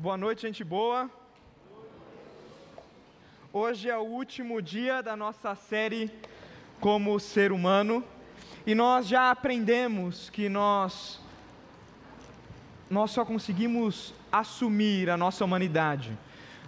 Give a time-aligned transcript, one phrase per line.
[0.00, 1.10] Boa noite, gente boa.
[3.52, 6.08] Hoje é o último dia da nossa série
[6.78, 8.04] Como Ser Humano
[8.64, 11.20] e nós já aprendemos que nós
[12.88, 16.16] nós só conseguimos assumir a nossa humanidade.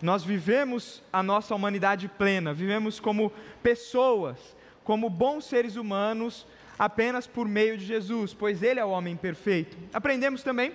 [0.03, 7.47] Nós vivemos a nossa humanidade plena, vivemos como pessoas, como bons seres humanos, apenas por
[7.47, 9.79] meio de Jesus, pois Ele é o homem perfeito.
[9.95, 10.75] Aprendemos também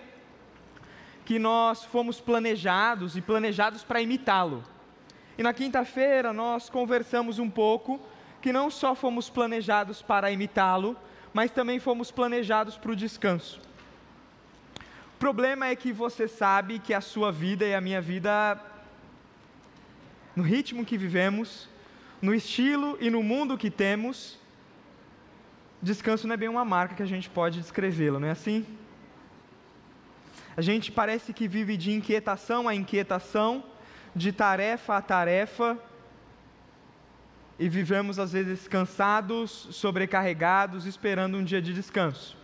[1.26, 4.64] que nós fomos planejados e planejados para imitá-lo.
[5.38, 8.00] E na quinta-feira nós conversamos um pouco
[8.42, 10.96] que não só fomos planejados para imitá-lo,
[11.34, 13.60] mas também fomos planejados para o descanso.
[15.16, 18.60] O problema é que você sabe que a sua vida e a minha vida,
[20.36, 21.68] no ritmo que vivemos,
[22.22, 24.38] no estilo e no mundo que temos,
[25.82, 28.66] descanso não é bem uma marca que a gente pode descrevê-lo, não é assim?
[30.58, 33.64] A gente parece que vive de inquietação a inquietação,
[34.16, 35.78] de tarefa a tarefa,
[37.60, 42.38] e vivemos às vezes cansados, sobrecarregados, esperando um dia de descanso.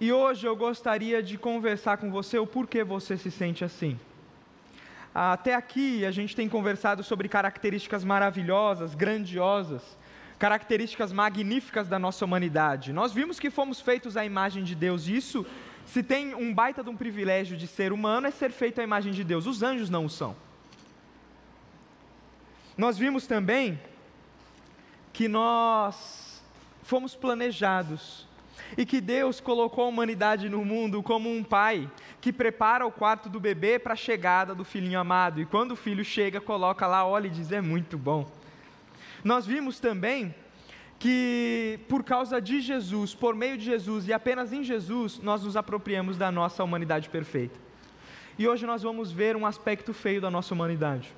[0.00, 3.98] E hoje eu gostaria de conversar com você o porquê você se sente assim.
[5.14, 9.82] Até aqui a gente tem conversado sobre características maravilhosas, grandiosas,
[10.38, 12.92] características magníficas da nossa humanidade.
[12.92, 15.44] Nós vimos que fomos feitos à imagem de Deus, e isso
[15.86, 19.12] se tem um baita de um privilégio de ser humano, é ser feito à imagem
[19.12, 19.46] de Deus.
[19.46, 20.36] Os anjos não o são.
[22.76, 23.78] Nós vimos também
[25.12, 26.42] que nós
[26.82, 28.26] fomos planejados
[28.76, 33.28] e que Deus colocou a humanidade no mundo como um pai que prepara o quarto
[33.28, 35.40] do bebê para a chegada do filhinho amado.
[35.40, 38.30] E quando o filho chega, coloca lá, olha e diz: é muito bom.
[39.24, 40.34] Nós vimos também
[41.00, 45.56] que por causa de Jesus, por meio de Jesus e apenas em Jesus, nós nos
[45.56, 47.58] apropriamos da nossa humanidade perfeita.
[48.38, 51.10] E hoje nós vamos ver um aspecto feio da nossa humanidade.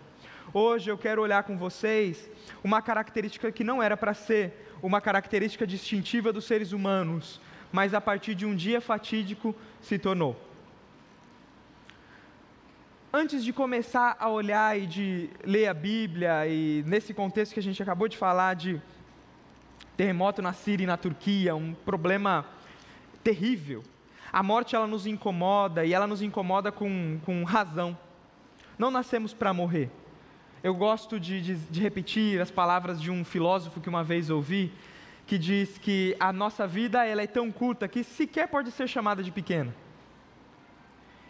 [0.55, 2.31] Hoje eu quero olhar com vocês
[2.63, 7.41] uma característica que não era para ser uma característica distintiva dos seres humanos,
[7.73, 10.41] mas a partir de um dia fatídico se tornou.
[13.13, 17.63] Antes de começar a olhar e de ler a Bíblia, e nesse contexto que a
[17.63, 18.81] gente acabou de falar de
[19.97, 22.47] terremoto na Síria e na Turquia, um problema
[23.23, 23.83] terrível.
[24.33, 27.97] A morte ela nos incomoda e ela nos incomoda com, com razão.
[28.79, 29.91] Não nascemos para morrer.
[30.63, 34.73] Eu gosto de, de, de repetir as palavras de um filósofo que uma vez ouvi,
[35.27, 39.23] que diz que a nossa vida ela é tão curta que sequer pode ser chamada
[39.23, 39.74] de pequena.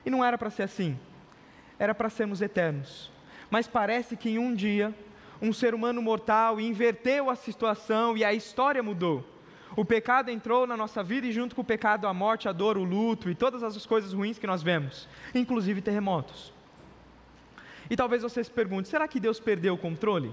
[0.04, 0.98] E não era para ser assim.
[1.78, 3.10] Era para sermos eternos.
[3.50, 4.94] Mas parece que em um dia
[5.42, 9.26] um ser humano mortal e inverteu a situação e a história mudou.
[9.74, 12.78] O pecado entrou na nossa vida e, junto com o pecado, a morte, a dor,
[12.78, 16.52] o luto e todas as coisas ruins que nós vemos, inclusive terremotos.
[17.90, 20.32] E talvez você se pergunte: será que Deus perdeu o controle?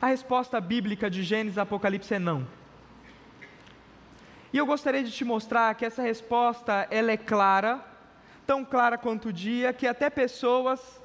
[0.00, 2.46] A resposta bíblica de Gênesis e Apocalipse é não.
[4.52, 7.80] E eu gostaria de te mostrar que essa resposta ela é clara,
[8.46, 11.01] tão clara quanto o dia, que até pessoas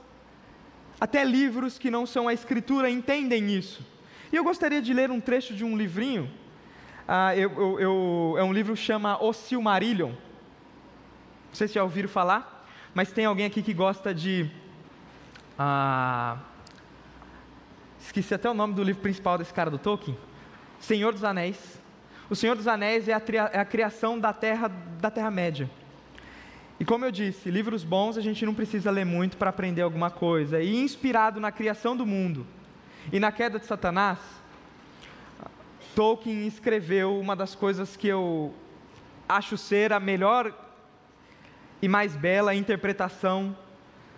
[1.00, 3.86] até livros que não são a escritura entendem isso.
[4.32, 6.30] E eu gostaria de ler um trecho de um livrinho.
[7.08, 10.10] Ah, eu, eu, eu, é um livro que chama O Silmarillion.
[10.10, 14.50] Não sei se já ouviram falar, mas tem alguém aqui que gosta de.
[15.58, 16.38] Ah,
[18.00, 20.18] esqueci até o nome do livro principal desse cara do Tolkien.
[20.80, 21.80] Senhor dos Anéis.
[22.30, 23.22] O Senhor dos Anéis é a,
[23.54, 24.68] é a criação da Terra
[25.00, 25.70] da Terra Média.
[26.80, 30.12] E como eu disse, livros bons a gente não precisa ler muito para aprender alguma
[30.12, 30.62] coisa.
[30.62, 32.46] E inspirado na criação do mundo
[33.12, 34.20] e na queda de Satanás,
[35.96, 38.54] Tolkien escreveu uma das coisas que eu
[39.28, 40.54] acho ser a melhor
[41.82, 43.58] e mais bela interpretação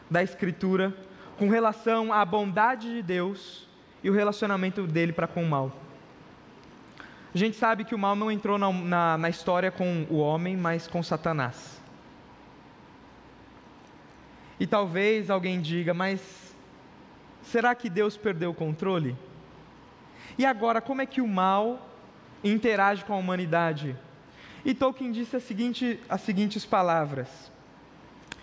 [0.10, 0.94] da Escritura
[1.38, 3.66] com relação à bondade de Deus
[4.04, 5.72] e o relacionamento dele para com o mal.
[7.34, 10.58] A gente sabe que o mal não entrou na, na, na história com o homem,
[10.58, 11.79] mas com Satanás.
[14.60, 16.56] E talvez alguém diga, mas
[17.42, 19.16] será que Deus perdeu o controle?
[20.38, 21.90] E agora, como é que o mal
[22.44, 23.96] interage com a humanidade?
[24.66, 27.52] E Tolkien disse a seguinte, as seguintes palavras.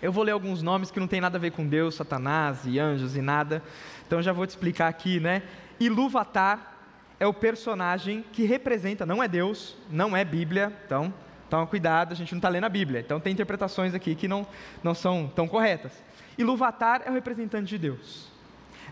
[0.01, 2.79] Eu vou ler alguns nomes que não tem nada a ver com Deus, Satanás e
[2.79, 3.63] anjos e nada.
[4.05, 5.43] Então já vou te explicar aqui, né?
[5.79, 6.75] Ilúvatar
[7.19, 11.13] é o personagem que representa, não é Deus, não é Bíblia, então
[11.49, 12.99] toma cuidado, a gente não está lendo a Bíblia.
[12.99, 14.45] Então tem interpretações aqui que não,
[14.83, 15.91] não são tão corretas.
[16.37, 18.27] Iluvatar é o representante de Deus.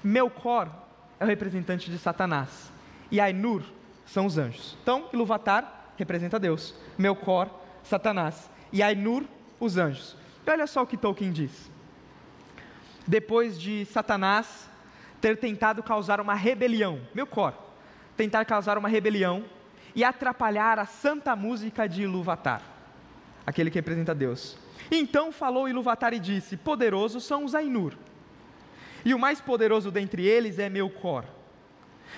[0.03, 0.69] Melkor
[1.19, 2.71] é o representante de Satanás.
[3.11, 3.63] E Ainur
[4.05, 4.75] são os anjos.
[4.81, 6.73] Então, Iluvatar representa Deus.
[6.97, 7.49] Melkor,
[7.83, 8.49] Satanás.
[8.71, 9.23] E Ainur,
[9.59, 10.15] os anjos.
[10.45, 11.71] E olha só o que Tolkien diz.
[13.07, 14.67] Depois de Satanás
[15.21, 17.53] ter tentado causar uma rebelião, meu cor,
[18.17, 19.43] tentar causar uma rebelião
[19.95, 22.61] e atrapalhar a santa música de Iluvatar,
[23.45, 24.57] aquele que representa Deus.
[24.91, 27.93] Então falou Iluvatar e disse: Poderosos são os Ainur,
[29.03, 31.25] e o mais poderoso dentre eles é Melkor.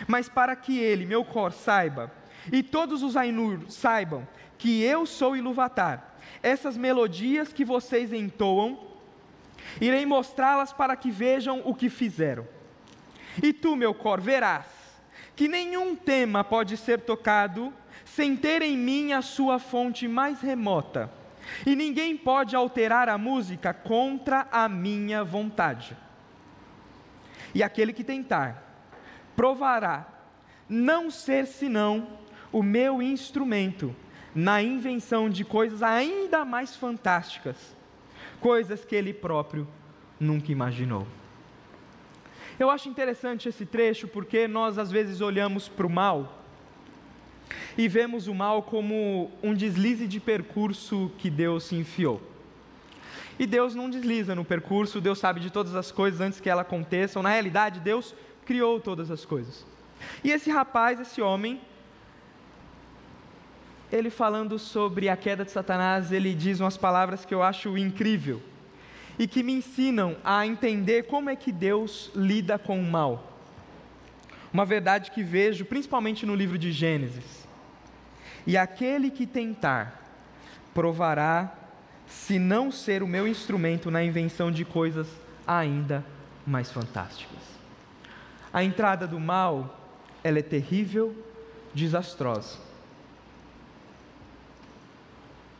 [0.07, 2.11] Mas para que ele, Melkor, saiba,
[2.51, 4.27] e todos os Ainur saibam
[4.57, 8.79] que eu sou Iluvatar, essas melodias que vocês entoam,
[9.79, 12.47] irei mostrá-las para que vejam o que fizeram.
[13.41, 14.77] E tu, Melkor, verás
[15.37, 17.71] que nenhum tema pode ser tocado
[18.03, 21.11] sem ter em mim a sua fonte mais remota,
[21.65, 25.95] e ninguém pode alterar a música contra a minha vontade.
[27.53, 28.63] E aquele que tentar,
[29.35, 30.07] provará
[30.69, 32.07] não ser senão
[32.51, 33.95] o meu instrumento
[34.33, 37.75] na invenção de coisas ainda mais fantásticas,
[38.39, 39.67] coisas que ele próprio
[40.19, 41.07] nunca imaginou.
[42.59, 46.36] Eu acho interessante esse trecho porque nós às vezes olhamos para o mal
[47.77, 52.21] e vemos o mal como um deslize de percurso que Deus se enfiou.
[53.39, 56.65] E Deus não desliza no percurso, Deus sabe de todas as coisas antes que elas
[56.65, 57.21] aconteçam.
[57.21, 58.15] Na realidade, Deus
[58.45, 59.65] criou todas as coisas.
[60.23, 61.61] E esse rapaz, esse homem,
[63.91, 68.41] ele falando sobre a queda de Satanás, ele diz umas palavras que eu acho incrível
[69.19, 73.36] e que me ensinam a entender como é que Deus lida com o mal.
[74.53, 77.47] Uma verdade que vejo principalmente no livro de Gênesis.
[78.45, 80.03] E aquele que tentar
[80.73, 81.53] provará
[82.07, 85.07] se não ser o meu instrumento na invenção de coisas
[85.45, 86.03] ainda
[86.45, 87.39] mais fantásticas.
[88.53, 89.91] A entrada do mal,
[90.23, 91.13] ela é terrível,
[91.73, 92.57] desastrosa.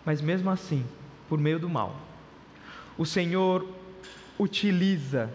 [0.06, 0.86] Mas mesmo assim,
[1.28, 2.00] por meio do mal,
[2.98, 3.68] o Senhor
[4.40, 5.30] utiliza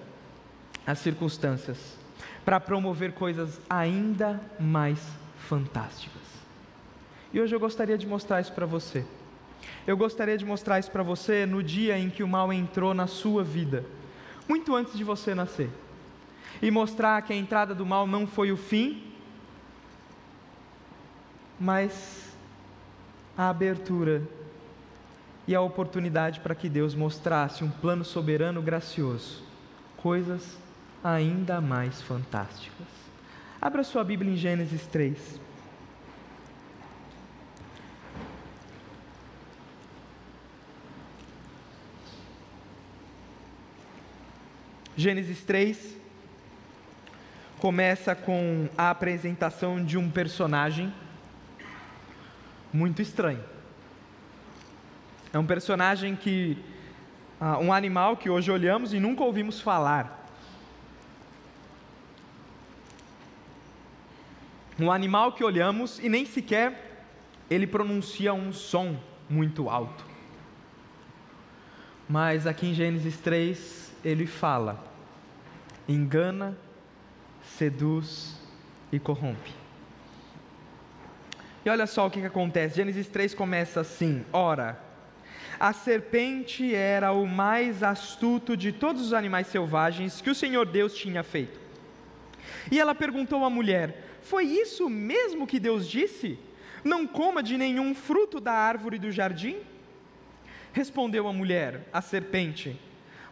[0.87, 2.01] as circunstâncias
[2.44, 4.98] para promover coisas ainda mais
[5.48, 6.22] fantásticas.
[7.32, 9.04] E hoje eu gostaria de mostrar isso para você.
[9.86, 13.06] Eu gostaria de mostrar isso para você no dia em que o mal entrou na
[13.06, 13.84] sua vida,
[14.48, 15.70] muito antes de você nascer.
[16.60, 19.12] E mostrar que a entrada do mal não foi o fim,
[21.58, 22.36] mas
[23.36, 24.22] a abertura
[25.46, 29.42] e a oportunidade para que Deus mostrasse um plano soberano gracioso,
[29.96, 30.56] coisas
[31.02, 32.87] ainda mais fantásticas.
[33.60, 35.40] Abra sua Bíblia em Gênesis 3.
[44.96, 45.96] Gênesis 3
[47.58, 50.93] começa com a apresentação de um personagem
[52.72, 53.43] muito estranho.
[55.32, 56.58] É um personagem que.
[57.40, 60.21] Uh, um animal que hoje olhamos e nunca ouvimos falar.
[64.78, 66.90] Um animal que olhamos e nem sequer
[67.50, 68.96] ele pronuncia um som
[69.28, 70.04] muito alto.
[72.08, 74.82] Mas aqui em Gênesis 3 ele fala:
[75.88, 76.56] engana,
[77.42, 78.40] seduz
[78.90, 79.52] e corrompe.
[81.64, 82.76] E olha só o que, que acontece.
[82.76, 84.80] Gênesis 3 começa assim: Ora,
[85.60, 90.94] a serpente era o mais astuto de todos os animais selvagens que o Senhor Deus
[90.94, 91.60] tinha feito.
[92.70, 96.38] E ela perguntou à mulher: Foi isso mesmo que Deus disse?
[96.82, 99.56] Não coma de nenhum fruto da árvore do jardim?
[100.72, 102.79] Respondeu a mulher, a serpente: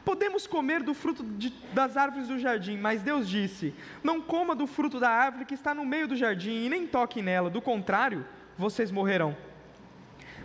[0.05, 4.67] Podemos comer do fruto de, das árvores do jardim, mas Deus disse: Não coma do
[4.67, 8.27] fruto da árvore que está no meio do jardim e nem toque nela, do contrário,
[8.57, 9.37] vocês morrerão.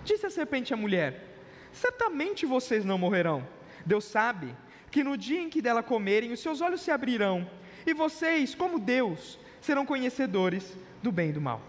[0.04, 1.36] Disse a serpente à mulher:
[1.72, 3.46] certamente vocês não morrerão.
[3.86, 4.56] Deus sabe
[4.90, 7.50] que no dia em que dela comerem, os seus olhos se abrirão,
[7.86, 11.62] e vocês, como Deus, serão conhecedores do bem e do mal.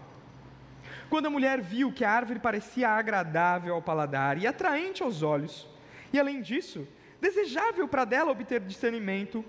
[1.09, 5.67] Quando a mulher viu que a árvore parecia agradável ao paladar e atraente aos olhos,
[6.13, 6.87] e além disso,
[7.19, 9.43] desejável para dela obter discernimento,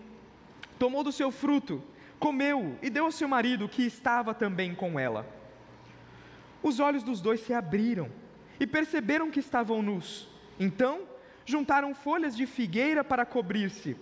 [0.78, 1.83] tomou do seu fruto,
[2.19, 5.26] comeu e deu ao seu marido, que estava também com ela.
[6.62, 8.09] Os olhos dos dois se abriram
[8.59, 10.28] e perceberam que estavam nus.
[10.59, 11.02] Então,
[11.45, 13.97] juntaram folhas de figueira para cobrir-se.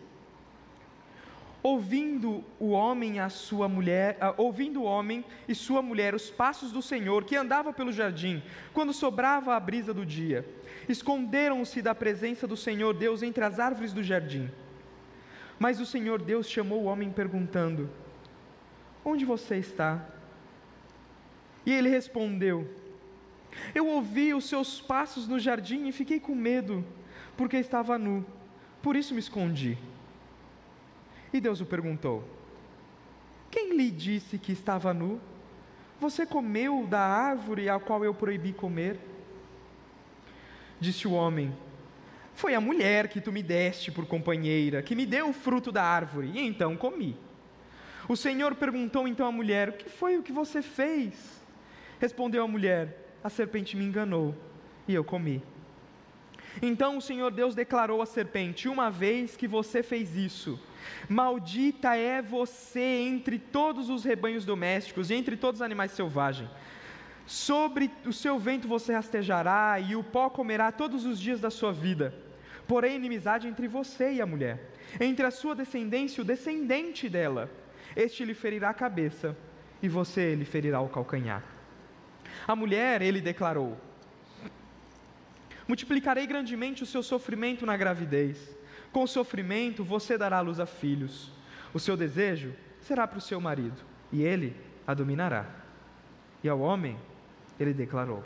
[1.66, 6.70] Ouvindo o homem a sua mulher, uh, ouvindo o homem e sua mulher os passos
[6.70, 8.40] do Senhor que andava pelo jardim,
[8.73, 10.49] quando sobrava a brisa do dia,
[10.88, 14.49] esconderam-se da presença do Senhor Deus entre as árvores do jardim.
[15.58, 17.90] Mas o Senhor Deus chamou o homem perguntando:
[19.04, 20.06] Onde você está?
[21.64, 22.64] E ele respondeu:
[23.75, 26.85] eu ouvi os seus passos no jardim e fiquei com medo,
[27.37, 28.25] porque estava nu,
[28.82, 29.78] por isso me escondi.
[31.37, 32.25] E Deus o perguntou:
[33.50, 35.21] Quem lhe disse que estava nu?
[36.00, 38.99] Você comeu da árvore a qual eu proibi comer?
[40.81, 41.55] Disse o homem:
[42.33, 45.83] Foi a mulher que tu me deste por companheira, que me deu o fruto da
[45.83, 47.14] árvore, e então comi.
[48.09, 51.38] O Senhor perguntou então à mulher: O que foi o que você fez?
[52.00, 54.35] Respondeu a mulher: A serpente me enganou,
[54.88, 55.43] e eu comi.
[56.62, 60.58] Então o Senhor Deus declarou à serpente: Uma vez que você fez isso,
[61.08, 66.48] Maldita é você entre todos os rebanhos domésticos e entre todos os animais selvagens.
[67.26, 71.72] Sobre o seu vento você rastejará e o pó comerá todos os dias da sua
[71.72, 72.14] vida.
[72.68, 77.50] Porém, inimizade entre você e a mulher, entre a sua descendência e o descendente dela.
[77.94, 79.36] Este lhe ferirá a cabeça
[79.82, 81.42] e você lhe ferirá o calcanhar.
[82.46, 83.76] A mulher, ele declarou:
[85.66, 88.56] Multiplicarei grandemente o seu sofrimento na gravidez
[88.96, 91.30] com sofrimento você dará luz a filhos.
[91.75, 93.76] O seu desejo será para o seu marido,
[94.11, 94.56] e ele
[94.87, 95.44] a dominará.
[96.42, 96.96] E ao homem
[97.61, 98.25] ele declarou: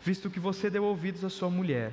[0.00, 1.92] Visto que você deu ouvidos à sua mulher,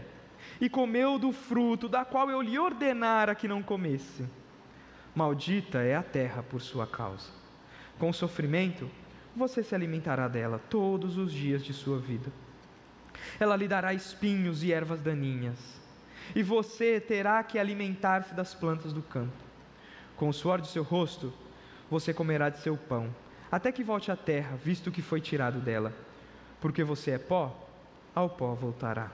[0.61, 4.23] e comeu do fruto da qual eu lhe ordenara que não comesse,
[5.15, 7.31] maldita é a terra por sua causa.
[7.97, 8.87] Com sofrimento
[9.35, 12.31] você se alimentará dela todos os dias de sua vida.
[13.39, 15.79] Ela lhe dará espinhos e ervas daninhas
[16.35, 19.33] e você terá que alimentar-se das plantas do campo.
[20.15, 21.33] Com o suor de seu rosto,
[21.89, 23.13] você comerá de seu pão,
[23.51, 25.93] até que volte à terra, visto que foi tirado dela.
[26.61, 27.67] Porque você é pó,
[28.13, 29.11] ao pó voltará.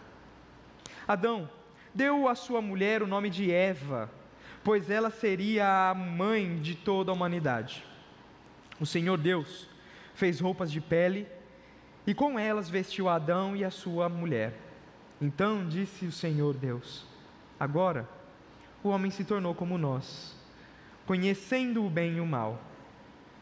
[1.08, 1.50] Adão
[1.94, 4.10] deu à sua mulher o nome de Eva,
[4.64, 7.86] pois ela seria a mãe de toda a humanidade.
[8.80, 9.70] O Senhor Deus
[10.16, 11.28] fez roupas de pele
[12.08, 14.54] e com elas vestiu Adão e a sua mulher.
[15.20, 17.06] Então disse o Senhor Deus:
[17.60, 18.08] Agora
[18.84, 20.36] o homem se tornou como nós,
[21.06, 22.62] conhecendo o bem e o mal.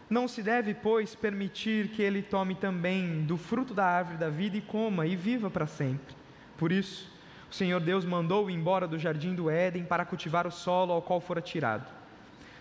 [0.09, 4.55] Não se deve, pois, permitir que ele tome também do fruto da árvore da vida
[4.57, 6.15] e coma e viva para sempre.
[6.57, 7.11] Por isso,
[7.49, 11.19] o Senhor Deus mandou-o embora do jardim do Éden para cultivar o solo ao qual
[11.19, 11.91] fora tirado.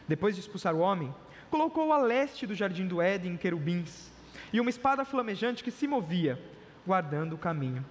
[0.08, 1.14] Depois de expulsar o homem,
[1.50, 4.11] colocou a leste do jardim do Éden querubins
[4.52, 6.38] e uma espada flamejante que se movia,
[6.86, 7.84] guardando o caminho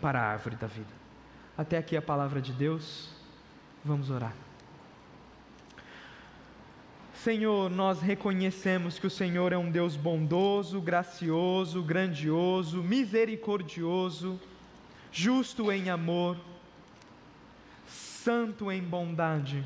[0.00, 0.90] para a árvore da vida.
[1.56, 3.10] Até aqui a palavra de Deus.
[3.84, 4.34] Vamos orar.
[7.14, 14.40] Senhor, nós reconhecemos que o Senhor é um Deus bondoso, gracioso, grandioso, misericordioso,
[15.12, 16.36] justo em amor,
[17.86, 19.64] santo em bondade.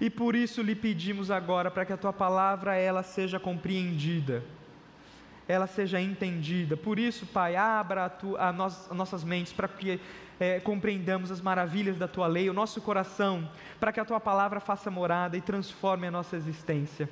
[0.00, 4.44] E por isso lhe pedimos agora para que a tua palavra ela seja compreendida
[5.48, 6.76] ela seja entendida.
[6.76, 9.98] Por isso, Pai, abra a tu, a nós, nossas mentes para que
[10.38, 13.50] é, compreendamos as maravilhas da Tua lei, o nosso coração,
[13.80, 17.08] para que a Tua palavra faça morada e transforme a nossa existência.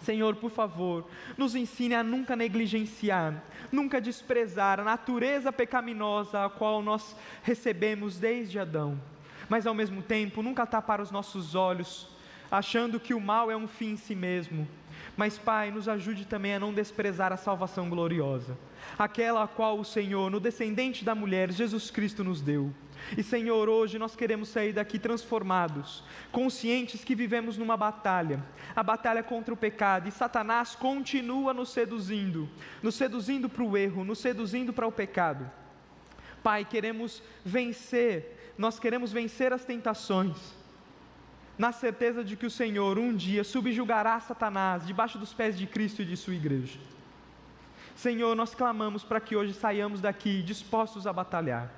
[0.00, 1.06] Senhor, por favor,
[1.36, 8.58] nos ensine a nunca negligenciar, nunca desprezar a natureza pecaminosa a qual nós recebemos desde
[8.58, 8.98] Adão,
[9.48, 12.08] mas ao mesmo tempo nunca tapar os nossos olhos,
[12.50, 14.66] achando que o mal é um fim em si mesmo,
[15.16, 18.56] mas, Pai, nos ajude também a não desprezar a salvação gloriosa,
[18.98, 22.72] aquela a qual o Senhor, no descendente da mulher, Jesus Cristo nos deu.
[23.16, 29.22] E, Senhor, hoje nós queremos sair daqui transformados, conscientes que vivemos numa batalha, a batalha
[29.22, 32.48] contra o pecado, e Satanás continua nos seduzindo,
[32.82, 35.50] nos seduzindo para o erro, nos seduzindo para o pecado.
[36.42, 40.57] Pai, queremos vencer, nós queremos vencer as tentações
[41.58, 46.02] na certeza de que o Senhor um dia subjugará Satanás debaixo dos pés de Cristo
[46.02, 46.78] e de sua igreja.
[47.96, 51.68] Senhor, nós clamamos para que hoje saiamos daqui dispostos a batalhar,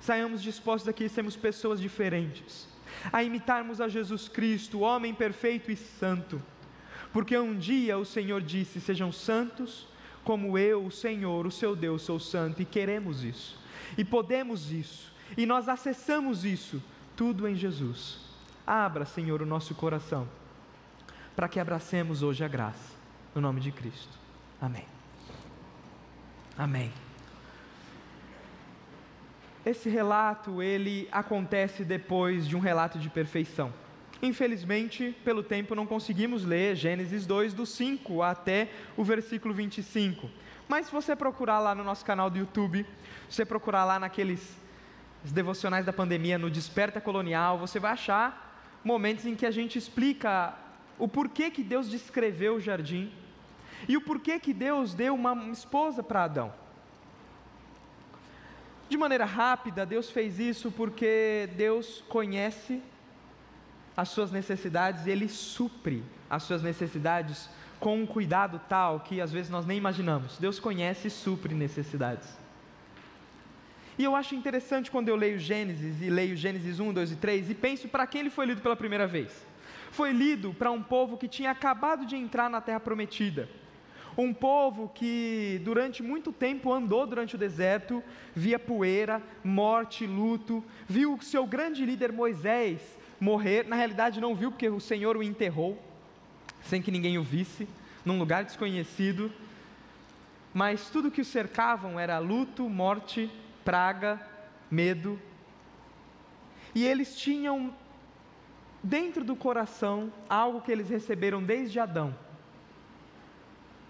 [0.00, 2.68] saiamos dispostos daqui a sermos pessoas diferentes,
[3.12, 6.42] a imitarmos a Jesus Cristo, homem perfeito e santo,
[7.12, 9.86] porque um dia o Senhor disse: Sejam santos,
[10.24, 13.56] como eu, o Senhor, o seu Deus, sou santo, e queremos isso,
[13.96, 16.82] e podemos isso, e nós acessamos isso,
[17.14, 18.25] tudo em Jesus.
[18.66, 20.28] Abra, Senhor, o nosso coração,
[21.36, 22.94] para que abracemos hoje a graça,
[23.32, 24.18] no nome de Cristo.
[24.60, 24.84] Amém.
[26.58, 26.92] Amém.
[29.64, 33.72] Esse relato, ele acontece depois de um relato de perfeição.
[34.22, 40.28] Infelizmente, pelo tempo, não conseguimos ler Gênesis 2, do 5 até o versículo 25.
[40.66, 42.84] Mas se você procurar lá no nosso canal do YouTube,
[43.28, 44.56] se você procurar lá naqueles
[45.22, 48.45] devocionais da pandemia, no Desperta Colonial, você vai achar
[48.86, 50.54] momentos em que a gente explica
[50.96, 53.12] o porquê que Deus descreveu o jardim
[53.88, 56.54] e o porquê que Deus deu uma esposa para Adão.
[58.88, 62.80] De maneira rápida, Deus fez isso porque Deus conhece
[63.96, 67.50] as suas necessidades e Ele supre as suas necessidades
[67.80, 70.38] com um cuidado tal que às vezes nós nem imaginamos.
[70.38, 72.45] Deus conhece e supre necessidades.
[73.98, 77.50] E eu acho interessante quando eu leio Gênesis e leio Gênesis 1, 2 e 3
[77.50, 79.46] e penso para quem ele foi lido pela primeira vez.
[79.90, 83.48] Foi lido para um povo que tinha acabado de entrar na terra prometida.
[84.18, 88.02] Um povo que durante muito tempo andou durante o deserto,
[88.34, 92.80] via poeira, morte, luto, viu o seu grande líder Moisés
[93.18, 93.66] morrer.
[93.66, 95.82] Na realidade, não viu porque o Senhor o enterrou,
[96.62, 97.66] sem que ninguém o visse,
[98.04, 99.32] num lugar desconhecido.
[100.52, 103.30] Mas tudo que o cercavam era luto, morte,
[103.66, 104.20] praga,
[104.70, 105.20] medo.
[106.72, 107.74] E eles tinham
[108.80, 112.16] dentro do coração algo que eles receberam desde Adão,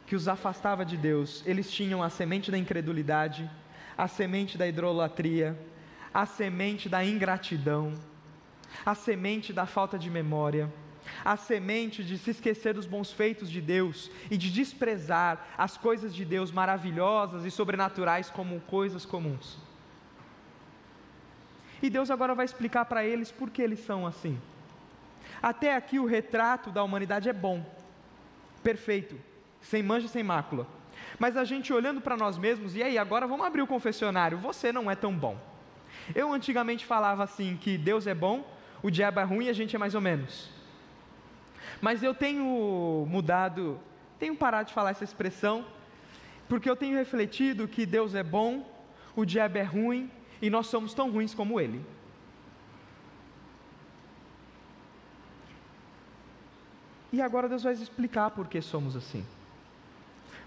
[0.07, 1.43] que os afastava de Deus.
[1.45, 3.51] Eles tinham a semente da incredulidade,
[3.99, 5.59] a semente da idolatria,
[6.15, 7.93] a semente da ingratidão,
[8.85, 10.73] a semente da falta de memória,
[11.23, 16.15] a semente de se esquecer dos bons feitos de Deus e de desprezar as coisas
[16.15, 19.66] de Deus maravilhosas e sobrenaturais como coisas comuns.
[21.83, 24.41] E Deus agora vai explicar para eles por que eles são assim.
[25.43, 27.65] Até aqui o retrato da humanidade é bom,
[28.63, 29.19] perfeito,
[29.61, 30.67] sem mancha, sem mácula.
[31.19, 34.73] Mas a gente olhando para nós mesmos, e aí, agora vamos abrir o confessionário, você
[34.73, 35.39] não é tão bom.
[36.15, 38.47] Eu antigamente falava assim que Deus é bom,
[38.83, 40.51] o diabo é ruim e a gente é mais ou menos.
[41.81, 43.79] Mas eu tenho mudado,
[44.19, 45.65] tenho parado de falar essa expressão,
[46.49, 48.65] porque eu tenho refletido que Deus é bom,
[49.15, 51.85] o diabo é ruim e nós somos tão ruins como ele.
[57.13, 59.25] E agora Deus vai explicar por que somos assim.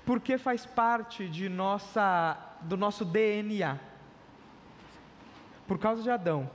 [0.05, 3.79] Porque faz parte de nossa, do nosso DNA.
[5.67, 6.49] Por causa de Adão,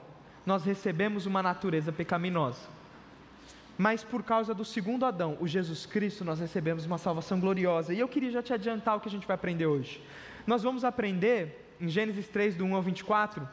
[0.45, 2.69] nós recebemos uma natureza pecaminosa.
[3.77, 7.93] Mas por causa do segundo Adão, o Jesus Cristo, nós recebemos uma salvação gloriosa.
[7.93, 10.01] E eu queria já te adiantar o que a gente vai aprender hoje.
[10.47, 13.49] Nós vamos aprender em Gênesis 3, do 1 ao 24,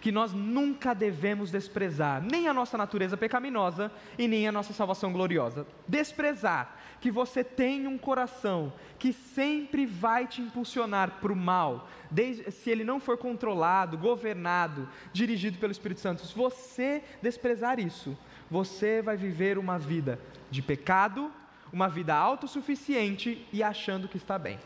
[0.00, 5.12] que nós nunca devemos desprezar nem a nossa natureza pecaminosa e nem a nossa salvação
[5.12, 5.66] gloriosa.
[5.86, 12.50] Desprezar que você tem um coração que sempre vai te impulsionar para o mal, desde,
[12.50, 16.24] se ele não for controlado, governado, dirigido pelo Espírito Santo.
[16.26, 18.16] Se você desprezar isso,
[18.50, 20.18] você vai viver uma vida
[20.50, 21.30] de pecado,
[21.72, 24.58] uma vida autossuficiente e achando que está bem.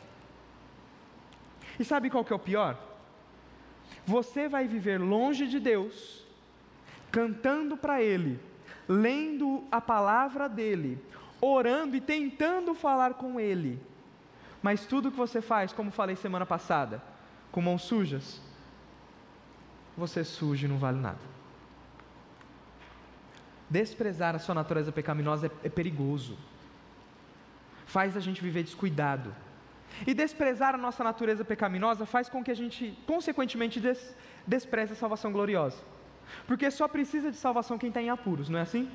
[1.78, 2.78] E sabe qual que é o pior?
[4.04, 6.24] Você vai viver longe de Deus,
[7.10, 8.40] cantando para Ele,
[8.88, 11.02] lendo a palavra dEle,
[11.40, 13.80] orando e tentando falar com Ele,
[14.62, 17.02] mas tudo que você faz, como falei semana passada,
[17.52, 18.40] com mãos sujas,
[19.96, 21.38] você suja e não vale nada.
[23.70, 26.36] Desprezar a sua natureza pecaminosa é, é perigoso,
[27.86, 29.34] faz a gente viver descuidado
[30.06, 34.96] e desprezar a nossa natureza pecaminosa faz com que a gente, consequentemente, des, despreze a
[34.96, 35.82] salvação gloriosa.
[36.46, 38.90] Porque só precisa de salvação quem está em apuros, não é assim?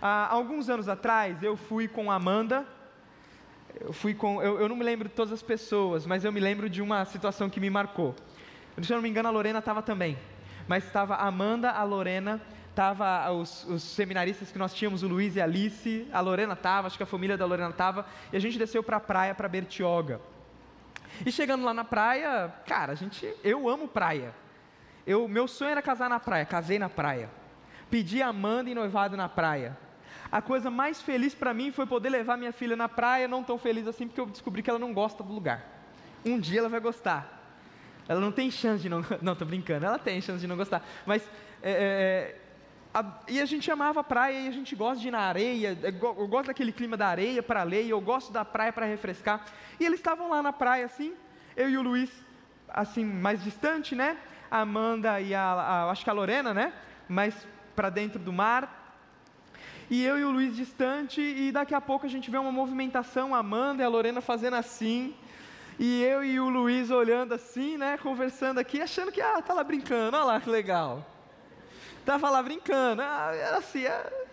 [0.00, 2.66] Há alguns anos atrás, eu fui com a Amanda,
[3.80, 6.40] eu, fui com, eu, eu não me lembro de todas as pessoas, mas eu me
[6.40, 8.14] lembro de uma situação que me marcou.
[8.80, 10.16] Se eu não me engano, a Lorena estava também.
[10.68, 12.40] Mas estava a Amanda, a Lorena
[12.78, 16.86] tava os, os, seminaristas que nós tínhamos, o Luiz e a Alice, a Lorena estava,
[16.86, 19.48] acho que a família da Lorena estava, e a gente desceu para a praia, para
[19.48, 20.20] Bertioga.
[21.26, 24.32] E chegando lá na praia, cara, a gente, eu amo praia.
[25.04, 27.28] Eu, meu sonho era casar na praia, casei na praia.
[27.90, 29.76] Pedi a Amanda em noivado na praia.
[30.30, 33.58] A coisa mais feliz para mim foi poder levar minha filha na praia, não tão
[33.58, 35.66] feliz assim, porque eu descobri que ela não gosta do lugar.
[36.24, 37.42] Um dia ela vai gostar.
[38.06, 39.04] Ela não tem chance de não.
[39.20, 40.82] Não, tô brincando, ela tem chance de não gostar.
[41.04, 41.28] Mas
[41.60, 42.47] é, é
[42.92, 45.76] a, e a gente amava a praia e a gente gosta de ir na areia.
[45.82, 49.44] Eu gosto daquele clima da areia para ler, eu gosto da praia para refrescar.
[49.78, 51.14] E eles estavam lá na praia assim,
[51.56, 52.10] eu e o Luiz,
[52.68, 54.16] assim, mais distante, né?
[54.50, 56.72] A Amanda e a, a acho que a Lorena, né?
[57.08, 57.46] Mais
[57.76, 58.76] para dentro do mar.
[59.90, 63.34] E eu e o Luiz distante, e daqui a pouco a gente vê uma movimentação,
[63.34, 65.14] a Amanda e a Lorena fazendo assim.
[65.78, 67.96] E eu e o Luiz olhando assim, né?
[67.98, 71.06] Conversando aqui, achando que, ah, tá lá brincando, olha lá que legal.
[72.08, 73.02] Estava lá brincando.
[73.02, 73.84] Ah, era assim.
[73.84, 74.26] É...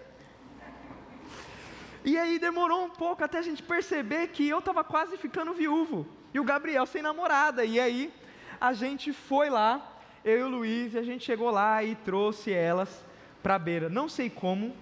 [2.05, 6.07] E aí demorou um pouco até a gente perceber que eu estava quase ficando viúvo.
[6.33, 7.65] E o Gabriel sem namorada.
[7.65, 8.13] E aí
[8.61, 12.53] a gente foi lá, eu e o Luiz, e a gente chegou lá e trouxe
[12.53, 13.03] elas
[13.43, 13.89] para a beira.
[13.89, 14.73] Não sei como.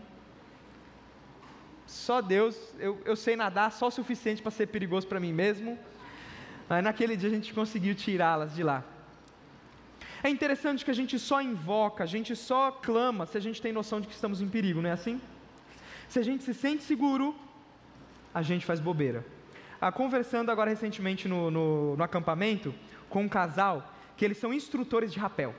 [1.87, 5.79] Só Deus, eu, eu sei nadar só o suficiente para ser perigoso para mim mesmo.
[6.69, 8.83] Mas naquele dia a gente conseguiu tirá-las de lá.
[10.25, 13.73] É interessante que a gente só invoca, a gente só clama se a gente tem
[13.73, 15.19] noção de que estamos em perigo, não é assim?
[16.07, 17.35] Se a gente se sente seguro,
[18.33, 19.25] a gente faz bobeira.
[19.81, 22.73] Ah, conversando agora recentemente no, no, no acampamento
[23.09, 25.53] com um casal, que eles são instrutores de rapel.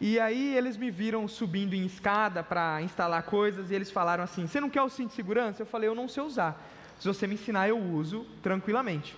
[0.00, 4.46] E aí eles me viram subindo em escada para instalar coisas e eles falaram assim:
[4.46, 5.62] Você não quer o cinto de segurança?
[5.62, 6.62] Eu falei: Eu não sei usar.
[7.00, 9.16] Se você me ensinar, eu uso tranquilamente.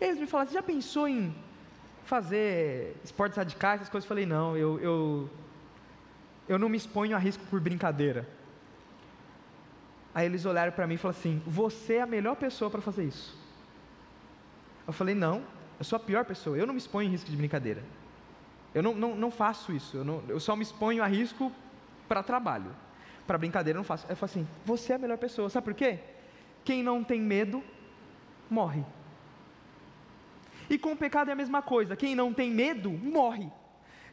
[0.00, 1.34] Eles me falaram: Você já pensou em
[2.04, 4.04] fazer esportes radicais, essas coisas?
[4.04, 5.30] Eu falei: Não, eu, eu,
[6.48, 8.28] eu não me exponho a risco por brincadeira.
[10.14, 13.04] Aí eles olharam para mim e falaram assim: Você é a melhor pessoa para fazer
[13.04, 13.36] isso.
[14.86, 15.42] Eu falei: Não,
[15.78, 17.82] eu sou a pior pessoa, eu não me exponho em risco de brincadeira.
[18.74, 21.52] Eu não, não, não faço isso, eu, não, eu só me exponho a risco
[22.08, 22.74] para trabalho.
[23.26, 24.06] Para brincadeira eu não faço.
[24.08, 25.98] Eu falo assim: Você é a melhor pessoa, sabe por quê?
[26.64, 27.62] Quem não tem medo,
[28.48, 28.84] morre.
[30.68, 33.48] E com o pecado é a mesma coisa: quem não tem medo, morre.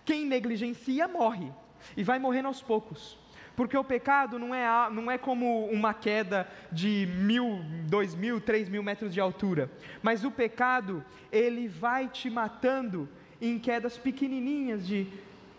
[0.03, 1.51] Quem negligencia, morre.
[1.95, 3.19] E vai morrendo aos poucos.
[3.55, 8.69] Porque o pecado não é, não é como uma queda de mil, dois mil, três
[8.69, 9.69] mil metros de altura.
[10.01, 13.09] Mas o pecado, ele vai te matando
[13.41, 15.07] em quedas pequenininhas de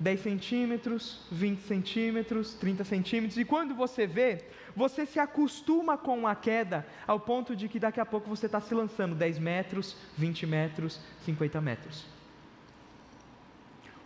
[0.00, 3.38] 10 centímetros, 20 centímetros, 30 centímetros.
[3.38, 8.00] E quando você vê, você se acostuma com a queda ao ponto de que daqui
[8.00, 12.06] a pouco você está se lançando 10 metros, 20 metros, 50 metros.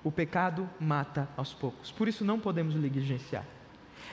[0.02, 1.90] O pecado mata aos poucos.
[1.90, 3.44] Por isso não podemos negligenciar.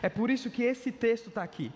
[0.02, 1.72] É por isso que esse texto está aqui.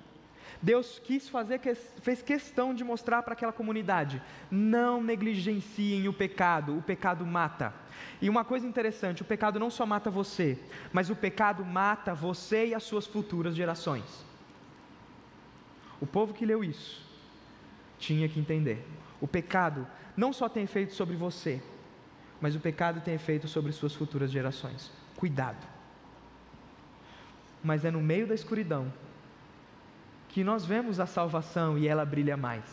[0.62, 1.60] Deus quis fazer,
[2.02, 7.74] fez questão de mostrar para aquela comunidade: não negligenciem o pecado, o pecado mata.
[8.22, 10.58] E uma coisa interessante: o pecado não só mata você,
[10.92, 14.27] mas o pecado mata você e as suas futuras gerações.
[16.00, 17.06] O povo que leu isso
[17.98, 18.86] tinha que entender:
[19.20, 21.62] o pecado não só tem efeito sobre você,
[22.40, 24.92] mas o pecado tem efeito sobre suas futuras gerações.
[25.16, 25.78] Cuidado
[27.68, 28.92] mas é no meio da escuridão
[30.30, 32.64] que nós vemos a salvação e ela brilha mais.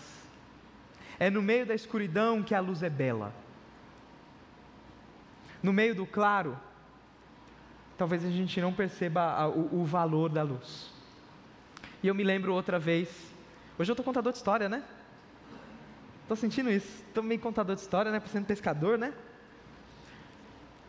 [1.19, 3.35] É no meio da escuridão que a luz é bela.
[5.61, 6.57] No meio do claro,
[7.99, 10.94] talvez a gente não perceba o, o valor da luz.
[12.05, 13.09] E eu me lembro outra vez,
[13.79, 14.85] hoje eu estou contador de história, né?
[16.21, 18.21] Estou sentindo isso, estou meio contador de história, né?
[18.27, 19.15] Sendo pescador, né?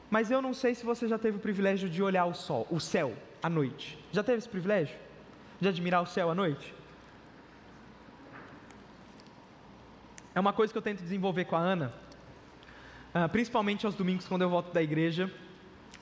[0.10, 2.82] Mas eu não sei se você já teve o privilégio de olhar o sol, o
[2.82, 3.98] céu, à noite.
[4.12, 4.94] Já teve esse privilégio?
[5.62, 6.74] De admirar o céu à noite?
[10.36, 11.94] É uma coisa que eu tento desenvolver com a Ana,
[13.16, 15.32] uh, principalmente aos domingos quando eu volto da igreja.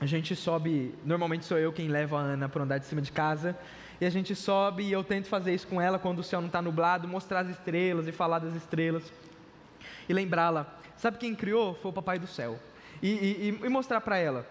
[0.02, 3.12] A gente sobe, normalmente sou eu quem leva a Ana para andar de cima de
[3.12, 3.56] casa,
[4.04, 6.48] e a gente sobe e eu tento fazer isso com ela quando o céu não
[6.48, 9.14] está nublado, mostrar as estrelas e falar das estrelas
[10.10, 10.78] e lembrá-la.
[10.98, 11.74] Sabe quem criou?
[11.76, 12.60] Foi o Papai do Céu
[13.02, 14.46] e, e, e mostrar para ela.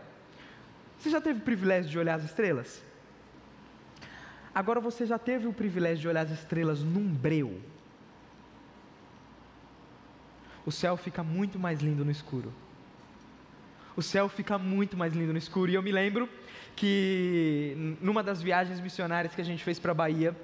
[0.98, 2.82] Você já teve o privilégio de olhar as estrelas?
[4.54, 7.60] Agora você já teve o privilégio de olhar as estrelas num breu.
[10.64, 12.50] O céu fica muito mais lindo no escuro.
[13.94, 15.70] O céu fica muito mais lindo no escuro.
[15.70, 16.28] E eu me lembro
[16.74, 20.34] que numa das viagens missionárias que a gente fez para a Bahia,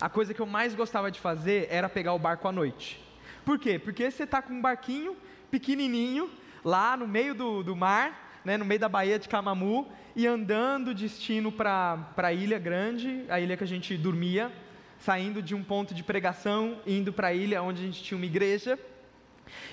[0.00, 3.02] a coisa que eu mais gostava de fazer era pegar o barco à noite.
[3.44, 3.78] Por quê?
[3.78, 5.16] Porque você está com um barquinho
[5.50, 6.30] pequenininho
[6.64, 10.94] lá no meio do, do mar, né, no meio da Baía de Camamu, e andando
[10.94, 14.50] destino para a Ilha Grande, a ilha que a gente dormia,
[14.98, 18.26] saindo de um ponto de pregação, indo para a ilha onde a gente tinha uma
[18.26, 18.78] igreja.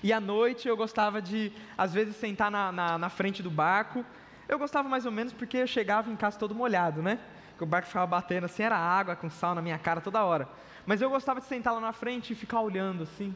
[0.03, 4.05] E à noite eu gostava de, às vezes, sentar na, na, na frente do barco.
[4.47, 7.19] Eu gostava mais ou menos porque eu chegava em casa todo molhado, né?
[7.63, 10.49] o barco ficava batendo assim, era água com sal na minha cara toda hora.
[10.85, 13.35] Mas eu gostava de sentar lá na frente e ficar olhando assim,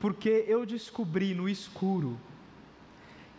[0.00, 2.18] porque eu descobri no escuro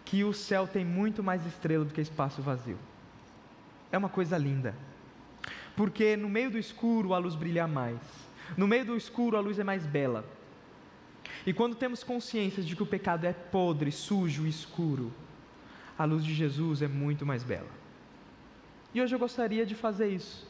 [0.06, 2.78] que o céu tem muito mais estrela do que espaço vazio.
[3.92, 4.74] É uma coisa linda.
[5.76, 8.00] Porque no meio do escuro a luz brilha mais.
[8.56, 10.26] No meio do escuro a luz é mais bela.
[11.46, 15.14] E quando temos consciência de que o pecado é podre, sujo e escuro,
[15.98, 17.70] a luz de Jesus é muito mais bela.
[18.94, 20.48] E hoje eu gostaria de fazer isso.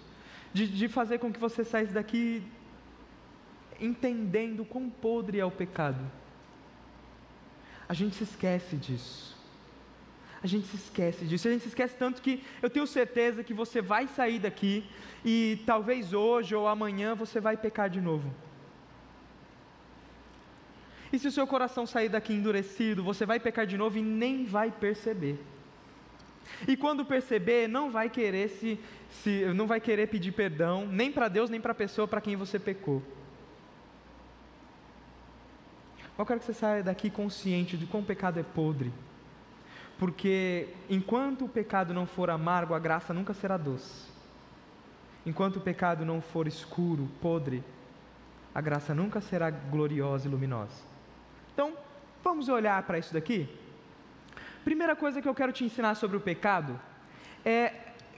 [0.53, 2.43] De, de fazer com que você saísse daqui
[3.79, 5.99] entendendo quão podre é o pecado.
[7.87, 9.35] A gente se esquece disso.
[10.41, 11.47] A gente se esquece disso.
[11.47, 14.85] A gente se esquece tanto que eu tenho certeza que você vai sair daqui
[15.23, 18.33] e talvez hoje ou amanhã você vai pecar de novo.
[21.13, 24.45] E se o seu coração sair daqui endurecido, você vai pecar de novo e nem
[24.45, 25.39] vai perceber.
[26.67, 28.79] E quando perceber, não vai querer se,
[29.11, 32.35] se não vai querer pedir perdão, nem para Deus, nem para a pessoa para quem
[32.35, 33.03] você pecou.
[36.17, 38.91] Eu quero que você saia daqui consciente de quão pecado é podre.
[39.99, 44.11] Porque enquanto o pecado não for amargo, a graça nunca será doce.
[45.27, 47.63] Enquanto o pecado não for escuro, podre,
[48.53, 50.92] a graça nunca será gloriosa e luminosa.
[51.53, 51.77] Então,
[52.23, 53.47] vamos olhar para isso daqui?
[54.63, 56.79] Primeira coisa que eu quero te ensinar sobre o pecado
[57.45, 57.73] é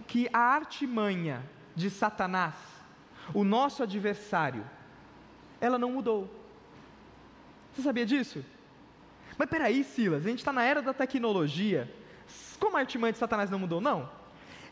[0.08, 1.44] que a artimanha
[1.76, 2.56] de Satanás,
[3.34, 4.64] o nosso adversário,
[5.60, 6.30] ela não mudou.
[7.74, 8.44] Você sabia disso?
[9.38, 11.92] Mas peraí, Silas, a gente está na era da tecnologia.
[12.60, 13.82] Como a artimanha de Satanás não mudou?
[13.82, 14.10] Não.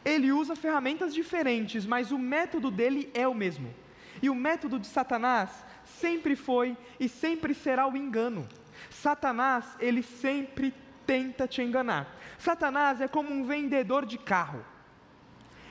[0.06, 3.74] Ele usa ferramentas diferentes, mas o método dele é o mesmo.
[4.22, 5.66] E o método de Satanás
[6.00, 8.48] sempre foi e sempre será o engano.
[8.90, 10.74] Satanás, ele sempre
[11.06, 12.16] tenta te enganar.
[12.38, 14.64] Satanás é como um vendedor de carro.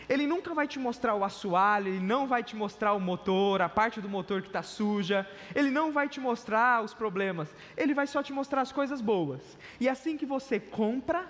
[0.09, 3.69] Ele nunca vai te mostrar o assoalho, ele não vai te mostrar o motor, a
[3.69, 8.07] parte do motor que está suja, ele não vai te mostrar os problemas, ele vai
[8.07, 9.41] só te mostrar as coisas boas.
[9.81, 11.27] E assim que você compra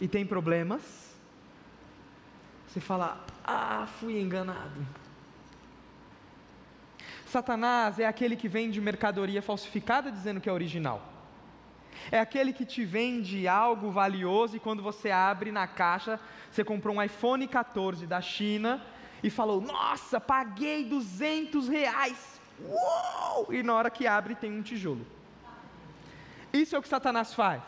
[0.00, 1.14] e tem problemas,
[2.66, 5.03] você fala: Ah, fui enganado.
[7.34, 11.02] Satanás é aquele que vende mercadoria falsificada dizendo que é original.
[12.12, 16.94] É aquele que te vende algo valioso e quando você abre na caixa, você comprou
[16.94, 18.80] um iPhone 14 da China
[19.20, 22.40] e falou: Nossa, paguei 200 reais.
[22.60, 23.52] Uou!
[23.52, 25.04] E na hora que abre tem um tijolo.
[26.52, 27.64] Isso é o que Satanás faz.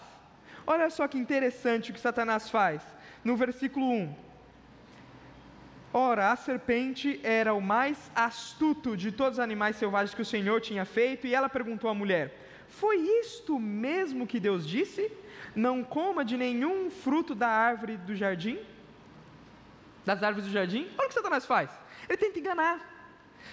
[0.64, 2.83] Olha só que interessante o que Satanás faz.
[3.24, 4.25] No versículo 1.
[5.98, 10.61] Ora, a serpente era o mais astuto de todos os animais selvagens que o Senhor
[10.61, 15.11] tinha feito, e ela perguntou à mulher: foi isto mesmo que Deus disse?
[15.54, 18.59] Não coma de nenhum fruto da árvore do jardim?
[20.04, 20.87] Das árvores do jardim?
[20.98, 21.70] Olha o que Satanás faz.
[22.06, 22.78] Ele tenta enganar.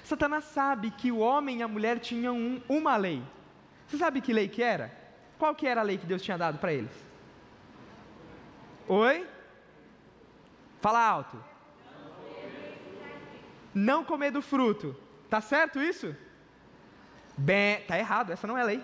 [0.03, 3.23] Satanás sabe que o homem e a mulher tinham um, uma lei.
[3.87, 4.91] Você sabe que lei que era?
[5.39, 6.91] Qual que era a lei que Deus tinha dado para eles?
[8.89, 9.25] Oi?
[10.81, 11.52] Fala alto.
[13.73, 14.95] Não comer do fruto.
[15.29, 16.15] Tá certo isso?
[17.37, 18.83] Bem, tá errado, essa não é lei.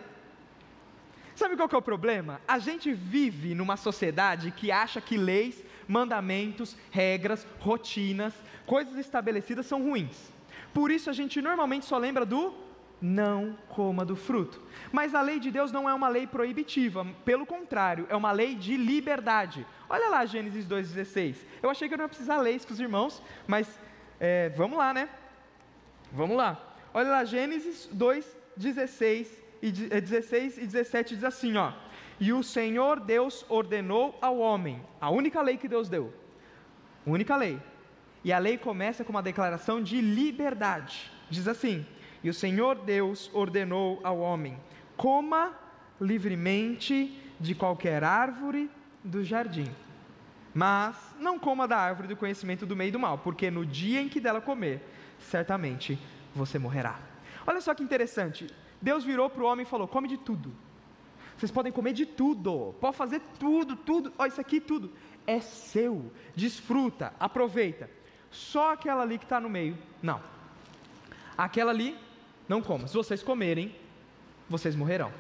[1.36, 2.42] Sabe qual que é o problema?
[2.48, 8.34] A gente vive numa sociedade que acha que leis, mandamentos, regras, rotinas,
[8.66, 10.32] coisas estabelecidas são ruins.
[10.74, 12.54] Por isso a gente normalmente só lembra do
[13.02, 14.62] não coma do fruto.
[14.92, 18.56] Mas a lei de Deus não é uma lei proibitiva, pelo contrário, é uma lei
[18.56, 19.66] de liberdade.
[19.90, 21.38] Olha lá Gênesis 2,16.
[21.64, 23.80] Eu achei que eu não ia precisar ler isso com os irmãos, mas
[24.20, 25.08] é, vamos lá, né?
[26.12, 26.60] Vamos lá.
[26.94, 29.28] Olha lá, Gênesis 2,16
[29.62, 31.72] e 16 e 17 diz assim, ó:
[32.20, 36.14] "E o Senhor Deus ordenou ao homem, a única lei que Deus deu.
[37.06, 37.60] Única lei.
[38.24, 41.12] E a lei começa com uma declaração de liberdade.
[41.30, 41.86] Diz assim:
[42.24, 44.58] "E o Senhor Deus ordenou ao homem:
[44.98, 45.54] coma
[46.02, 48.70] livremente de qualquer árvore
[49.04, 49.70] do jardim,
[50.54, 54.02] mas não coma da árvore do conhecimento do bem e do mal, porque no dia
[54.02, 54.82] em que dela comer,
[55.20, 55.98] certamente
[56.36, 57.00] você morrerá."
[57.46, 58.48] Olha só que interessante.
[58.82, 60.54] Deus virou para o homem e falou: come de tudo.
[61.38, 64.12] Vocês podem comer de tudo, pode fazer tudo, tudo.
[64.18, 64.92] Olha, isso aqui tudo
[65.30, 66.12] é seu.
[66.36, 67.90] Desfruta, aproveita.
[68.32, 70.22] Só aquela ali que está no meio, não.
[71.38, 71.96] Aquela ali,
[72.48, 72.88] não coma.
[72.88, 73.76] Se vocês comerem,
[74.50, 75.14] vocês morrerão.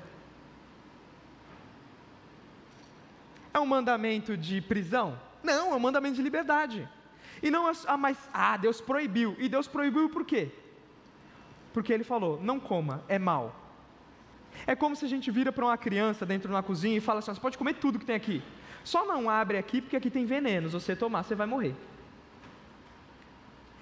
[3.60, 5.20] É um mandamento de prisão?
[5.44, 6.88] Não, é um mandamento de liberdade.
[7.44, 9.36] E não, ah, mas, ah, Deus proibiu.
[9.38, 10.50] E Deus proibiu por quê?
[11.74, 13.54] Porque ele falou: não coma, é mal.
[14.66, 17.20] É como se a gente vira para uma criança dentro de uma cozinha e fala
[17.20, 18.42] assim: você pode comer tudo que tem aqui.
[18.82, 20.70] Só não abre aqui porque aqui tem veneno.
[20.70, 21.76] Se você tomar, você vai morrer.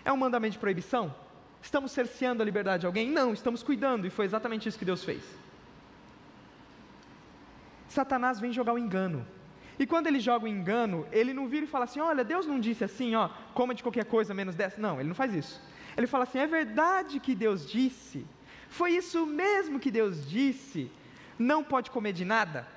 [0.03, 1.13] É um mandamento de proibição?
[1.61, 3.11] Estamos cerceando a liberdade de alguém?
[3.11, 5.23] Não, estamos cuidando, e foi exatamente isso que Deus fez.
[7.87, 9.36] Satanás vem jogar o engano.
[9.79, 12.59] E quando ele joga o engano, ele não vira e fala assim: olha, Deus não
[12.59, 14.81] disse assim, ó, coma de qualquer coisa menos dessa.
[14.81, 15.61] Não, ele não faz isso.
[15.95, 18.25] Ele fala assim: é verdade que Deus disse,
[18.69, 20.91] foi isso mesmo que Deus disse,
[21.37, 22.67] não pode comer de nada?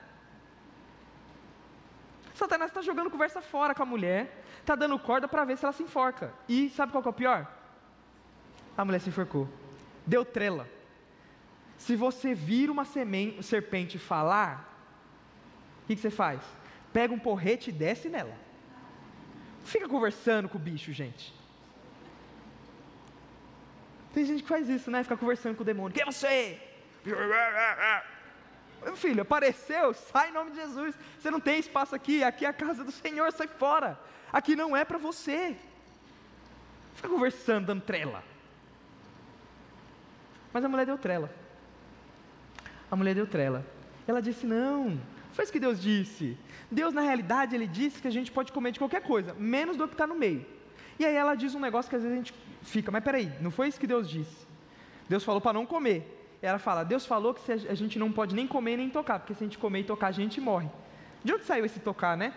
[2.35, 5.73] Satanás está jogando conversa fora com a mulher, está dando corda para ver se ela
[5.73, 6.33] se enforca.
[6.49, 7.47] E sabe qual é o pior?
[8.77, 9.49] A mulher se enforcou,
[10.07, 10.67] deu trela.
[11.77, 14.71] Se você vir uma serpente falar,
[15.83, 16.41] o que, que você faz?
[16.93, 18.35] Pega um porrete e desce nela.
[19.65, 21.33] Fica conversando com o bicho, gente.
[24.13, 25.03] Tem gente que faz isso, né?
[25.03, 25.95] Fica conversando com o demônio.
[25.95, 26.61] Quem é você?
[28.83, 30.95] Meu filho, apareceu, sai em nome de Jesus.
[31.19, 33.99] Você não tem espaço aqui, aqui é a casa do Senhor, sai fora.
[34.33, 35.57] Aqui não é para você.
[36.95, 38.25] Fica conversando, dando trela.
[40.53, 41.31] Mas a mulher deu trela.
[42.91, 43.65] A mulher deu trela.
[44.07, 45.01] Ela disse: Não,
[45.33, 46.37] Foi isso que Deus disse.
[46.71, 49.87] Deus, na realidade, ele disse que a gente pode comer de qualquer coisa, menos do
[49.87, 50.45] que está no meio.
[50.99, 53.51] E aí ela diz um negócio que às vezes a gente fica, mas peraí, não
[53.51, 54.47] foi isso que Deus disse.
[55.09, 56.39] Deus falou para não comer.
[56.43, 59.35] E ela fala, Deus falou que a gente não pode nem comer nem tocar, porque
[59.35, 60.69] se a gente comer e tocar, a gente morre.
[61.23, 62.33] De onde saiu esse tocar, né?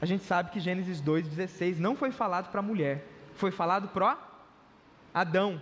[0.00, 4.18] A gente sabe que Gênesis 2,16 não foi falado para a mulher, foi falado para
[5.12, 5.60] Adão.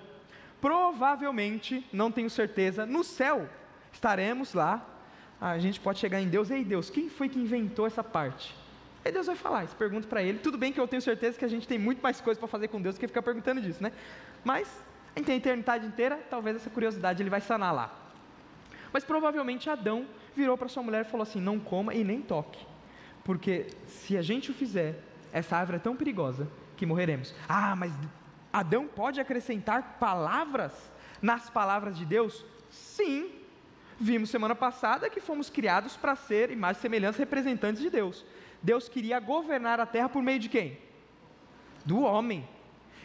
[0.60, 3.48] Provavelmente, não tenho certeza, no céu
[3.92, 4.84] estaremos lá.
[5.40, 8.54] A gente pode chegar em Deus, ei Deus, quem foi que inventou essa parte?
[9.04, 10.38] Aí Deus vai falar, isso pergunta para ele.
[10.38, 12.68] Tudo bem que eu tenho certeza que a gente tem muito mais coisa para fazer
[12.68, 13.92] com Deus do que ficar perguntando disso, né?
[14.42, 14.66] Mas
[15.14, 17.92] a gente tem a eternidade inteira, talvez essa curiosidade ele vai sanar lá.
[18.92, 22.64] Mas provavelmente Adão virou para sua mulher e falou assim: não coma e nem toque,
[23.22, 24.98] porque se a gente o fizer,
[25.32, 27.34] essa árvore é tão perigosa que morreremos.
[27.48, 27.92] Ah, mas
[28.52, 30.72] Adão pode acrescentar palavras
[31.20, 32.44] nas palavras de Deus?
[32.70, 33.43] Sim.
[34.08, 38.22] Vimos semana passada que fomos criados para ser e semelhanças representantes de Deus.
[38.62, 40.76] Deus queria governar a terra por meio de quem?
[41.86, 42.46] Do homem.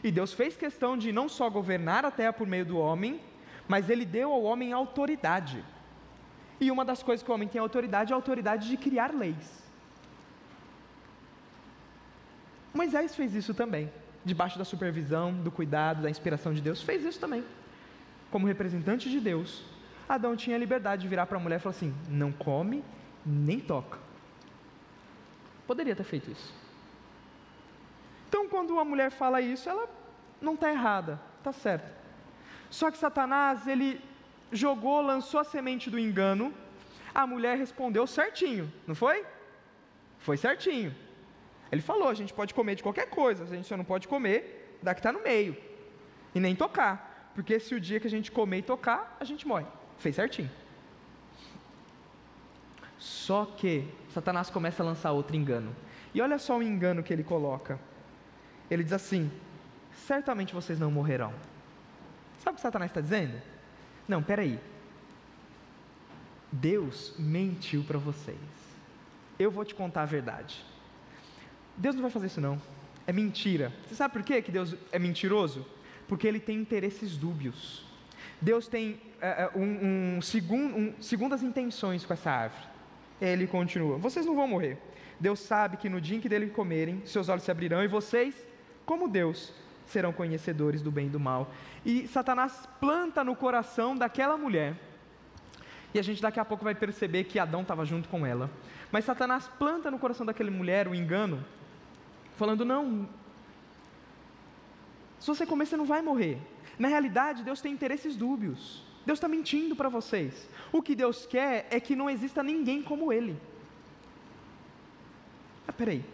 [0.04, 3.22] E Deus fez questão de não só governar a terra por meio do homem,
[3.66, 5.64] mas ele deu ao homem autoridade.
[6.60, 9.64] E uma das coisas que o homem tem autoridade é a autoridade de criar leis.
[12.74, 13.90] Moisés fez isso também,
[14.26, 17.42] debaixo da supervisão, do cuidado, da inspiração de Deus, fez isso também.
[18.30, 19.64] Como representante de Deus,
[20.10, 22.84] Adão tinha a liberdade de virar para a mulher e falar assim: não come,
[23.24, 24.00] nem toca.
[25.68, 26.52] Poderia ter feito isso.
[28.28, 29.88] Então, quando uma mulher fala isso, ela
[30.42, 31.94] não está errada, está certa.
[32.72, 34.02] Só que Satanás, ele
[34.52, 36.52] jogou, lançou a semente do engano,
[37.14, 39.24] a mulher respondeu certinho, não foi?
[40.18, 40.96] Foi certinho.
[41.72, 44.80] Ele falou: a gente pode comer de qualquer coisa, a gente só não pode comer
[44.82, 45.56] da que está no meio,
[46.34, 49.48] e nem tocar, porque se o dia que a gente comer e tocar, a gente
[49.48, 49.68] morre.
[50.00, 50.50] Fez certinho.
[52.98, 55.76] Só que Satanás começa a lançar outro engano.
[56.14, 57.80] E olha só o engano que ele coloca.
[58.70, 59.32] Ele diz assim:
[59.94, 61.34] certamente vocês não morrerão.
[62.40, 63.40] Sabe o que Satanás está dizendo?
[64.08, 64.60] Não, peraí.
[66.52, 68.38] Deus mentiu para vocês.
[69.38, 70.64] Eu vou te contar a verdade.
[71.78, 72.60] Deus não vai fazer isso não.
[73.06, 73.72] É mentira.
[73.86, 75.66] Você sabe por quê que Deus é mentiroso?
[76.08, 77.86] Porque ele tem interesses dúbios.
[78.42, 79.00] Deus tem
[79.56, 82.64] um, um, segundo, um, segundas intenções com essa árvore.
[83.22, 84.78] Ele continua: Vocês não vão morrer.
[85.20, 88.34] Deus sabe que no dia em que dele comerem, seus olhos se abrirão e vocês
[88.90, 89.54] como Deus,
[89.86, 91.52] serão conhecedores do bem e do mal.
[91.86, 94.76] E Satanás planta no coração daquela mulher,
[95.94, 98.50] e a gente daqui a pouco vai perceber que Adão estava junto com ela.
[98.92, 101.46] Mas Satanás planta no coração daquela mulher o engano,
[102.36, 103.08] falando: não,
[105.20, 106.40] se você comer, você não vai morrer.
[106.80, 108.84] Na realidade, Deus tem interesses dúbios.
[109.10, 110.48] Deus está mentindo para vocês.
[110.72, 113.36] O que Deus quer é que não exista ninguém como Ele.
[115.68, 116.06] Ah, peraí.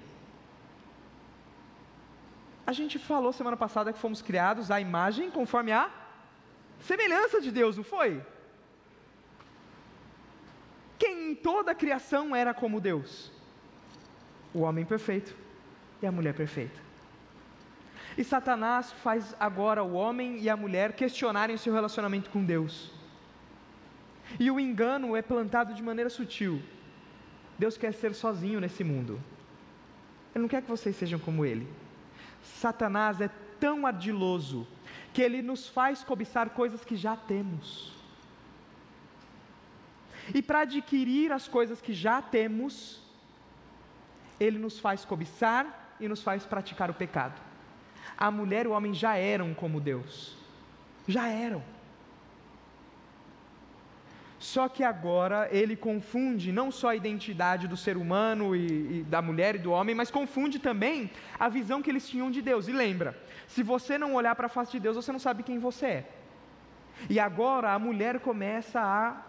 [2.66, 5.92] A gente falou semana passada que fomos criados à imagem conforme a
[6.80, 8.24] semelhança de Deus, não foi?
[10.98, 13.30] Quem em toda a criação era como Deus?
[14.54, 15.36] O homem perfeito
[16.02, 16.85] e a mulher perfeita.
[18.18, 22.92] E Satanás faz agora o homem e a mulher questionarem o seu relacionamento com Deus.
[24.40, 26.62] E o engano é plantado de maneira sutil.
[27.60, 29.22] Deus quer ser sozinho nesse mundo.
[30.34, 31.68] Ele não quer que vocês sejam como Ele.
[32.42, 34.68] Satanás é tão ardiloso
[35.14, 37.94] que ele nos faz cobiçar coisas que já temos.
[40.34, 43.02] E para adquirir as coisas que já temos,
[44.40, 47.40] ele nos faz cobiçar e nos faz praticar o pecado.
[48.18, 50.36] A mulher e o homem já eram como Deus,
[51.08, 51.62] já eram.
[54.40, 59.22] Só que agora ele confunde não só a identidade do ser humano e, e, da
[59.22, 62.68] mulher e do homem, mas confunde também a visão que eles tinham de Deus.
[62.68, 65.58] E lembra, se você não olhar para a face de Deus, você não sabe quem
[65.58, 66.10] você é.
[67.10, 69.22] E agora a mulher começa a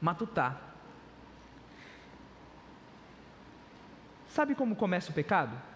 [0.00, 0.60] matutar.
[4.28, 5.69] Sabe como começa o pecado?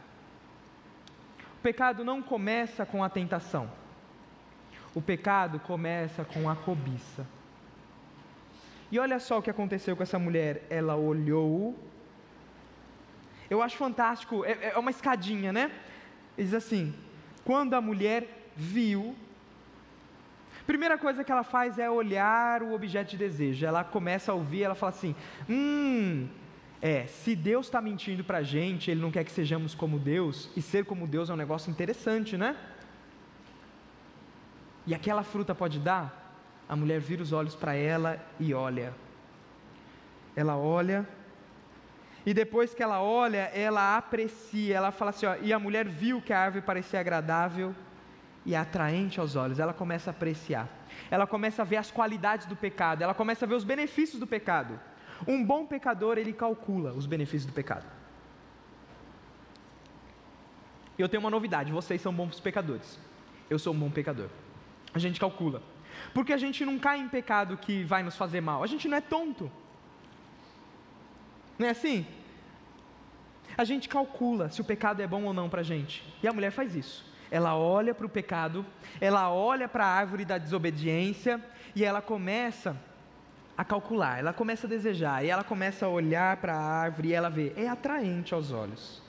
[1.64, 3.70] Pecado não começa com a tentação.
[4.94, 7.26] O pecado começa com a cobiça.
[8.92, 10.66] E olha só o que aconteceu com essa mulher.
[10.68, 11.74] Ela olhou.
[13.48, 15.70] Eu acho fantástico, é, é uma escadinha, né?
[16.36, 16.94] Diz assim:
[17.46, 19.16] quando a mulher viu.
[20.66, 23.64] Primeira coisa que ela faz é olhar o objeto de desejo.
[23.64, 25.16] Ela começa a ouvir, ela fala assim:
[25.48, 26.28] hum,
[26.84, 30.50] é, se Deus está mentindo para a gente, Ele não quer que sejamos como Deus,
[30.54, 32.54] e ser como Deus é um negócio interessante, né?
[34.86, 36.36] E aquela fruta pode dar?
[36.68, 38.92] A mulher vira os olhos para ela e olha.
[40.36, 41.08] ela olha,
[42.26, 46.20] e depois que ela olha, ela aprecia, ela fala assim: ó, e a mulher viu
[46.20, 47.74] que a árvore parecia agradável
[48.44, 50.68] e atraente aos olhos, ela começa a apreciar,
[51.10, 54.26] ela começa a ver as qualidades do pecado, ela começa a ver os benefícios do
[54.26, 54.78] pecado.
[55.26, 57.86] Um bom pecador, ele calcula os benefícios do pecado.
[60.98, 62.98] E eu tenho uma novidade: vocês são bons pecadores.
[63.48, 64.28] Eu sou um bom pecador.
[64.92, 65.62] A gente calcula.
[66.12, 68.62] Porque a gente não cai em pecado que vai nos fazer mal.
[68.62, 69.50] A gente não é tonto.
[71.58, 72.06] Não é assim?
[73.56, 76.04] A gente calcula se o pecado é bom ou não para a gente.
[76.22, 77.04] E a mulher faz isso.
[77.30, 78.64] Ela olha para o pecado,
[79.00, 81.42] ela olha para a árvore da desobediência
[81.74, 82.76] e ela começa
[83.56, 87.12] a calcular, ela começa a desejar, e ela começa a olhar para a árvore e
[87.12, 89.02] ela vê, é atraente aos olhos.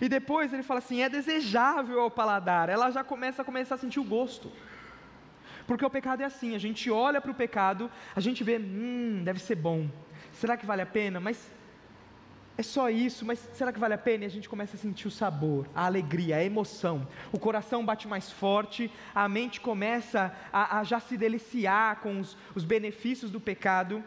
[0.00, 2.68] E depois ele fala assim: é desejável ao paladar.
[2.68, 4.50] Ela já começa a começar a sentir o gosto.
[5.66, 9.22] Porque o pecado é assim: a gente olha para o pecado, a gente vê, hum,
[9.24, 9.88] deve ser bom.
[10.32, 11.20] Será que vale a pena?
[11.20, 11.52] Mas
[12.56, 14.24] é só isso, mas será que vale a pena?
[14.24, 17.06] E a gente começa a sentir o sabor, a alegria, a emoção.
[17.32, 22.36] O coração bate mais forte, a mente começa a, a já se deliciar com os,
[22.54, 24.04] os benefícios do pecado.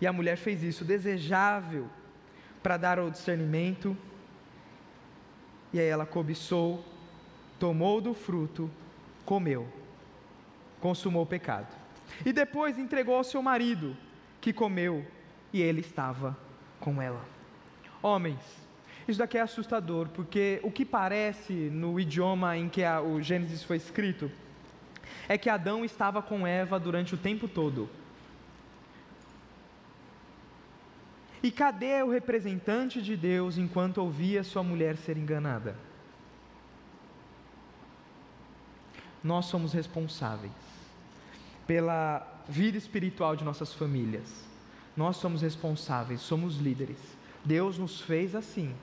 [0.00, 1.88] E a mulher fez isso, desejável
[2.62, 3.96] para dar ao discernimento
[5.76, 6.82] e aí ela cobiçou,
[7.58, 8.70] tomou do fruto,
[9.26, 9.68] comeu,
[10.80, 11.68] consumou o pecado.
[12.24, 13.94] E depois entregou ao seu marido,
[14.40, 15.06] que comeu,
[15.52, 16.34] e ele estava
[16.80, 17.35] com ela.
[18.06, 18.38] Homens,
[19.08, 23.64] isso daqui é assustador, porque o que parece no idioma em que a, o Gênesis
[23.64, 24.30] foi escrito
[25.28, 27.90] é que Adão estava com Eva durante o tempo todo.
[31.42, 35.76] E cadê o representante de Deus enquanto ouvia sua mulher ser enganada?
[39.22, 40.52] Nós somos responsáveis
[41.66, 44.44] pela vida espiritual de nossas famílias.
[44.96, 47.15] Nós somos responsáveis, somos líderes.
[47.46, 48.74] Deus nos fez assim.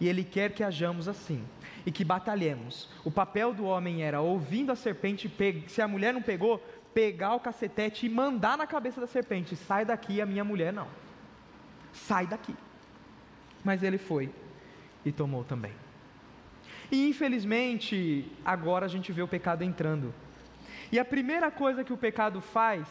[0.00, 1.44] E Ele quer que hajamos assim.
[1.84, 2.88] E que batalhemos.
[3.04, 5.30] O papel do homem era, ouvindo a serpente,
[5.68, 6.58] se a mulher não pegou,
[6.94, 10.88] pegar o cacetete e mandar na cabeça da serpente: sai daqui, a minha mulher não
[11.94, 12.54] sai daqui.
[13.62, 14.30] Mas ele foi
[15.04, 15.72] e tomou também.
[16.90, 20.12] E infelizmente, agora a gente vê o pecado entrando.
[20.92, 22.86] E a primeira coisa que o pecado faz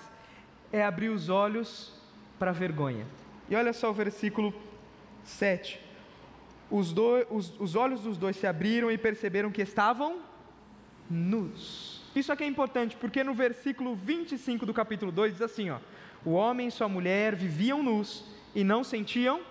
[0.72, 1.94] é abrir os olhos
[2.40, 3.06] para a vergonha.
[3.50, 4.54] E olha só o versículo
[5.24, 5.80] 7.
[6.70, 10.20] Os, do, os, os olhos dos dois se abriram e perceberam que estavam
[11.10, 12.02] nus.
[12.16, 15.80] Isso aqui é importante, porque no versículo 25 do capítulo 2 diz assim: ó,
[16.24, 19.42] O homem e sua mulher viviam nus e não sentiam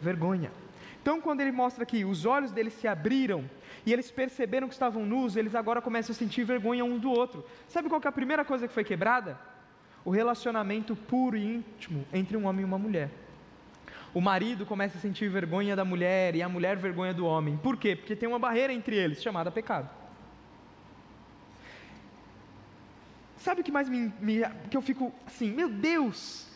[0.00, 0.50] vergonha.
[1.00, 3.48] Então, quando ele mostra aqui, os olhos deles se abriram
[3.86, 7.44] e eles perceberam que estavam nus, eles agora começam a sentir vergonha um do outro.
[7.66, 9.38] Sabe qual é a primeira coisa que foi quebrada?
[10.04, 13.10] O relacionamento puro e íntimo entre um homem e uma mulher.
[14.12, 17.56] O marido começa a sentir vergonha da mulher e a mulher vergonha do homem.
[17.56, 17.94] Por quê?
[17.94, 19.88] Porque tem uma barreira entre eles chamada pecado.
[23.36, 26.46] Sabe o que mais me, me que eu fico assim, meu Deus,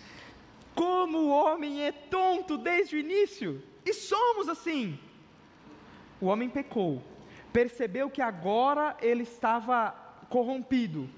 [0.75, 4.99] como o homem é tonto desde o início, e somos assim.
[6.21, 7.03] O homem pecou,
[7.53, 9.93] percebeu que agora ele estava
[10.29, 11.09] corrompido.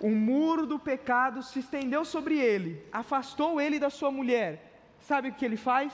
[0.00, 4.67] O muro do pecado se estendeu sobre ele, afastou ele da sua mulher.
[5.08, 5.90] Sabe o que ele faz?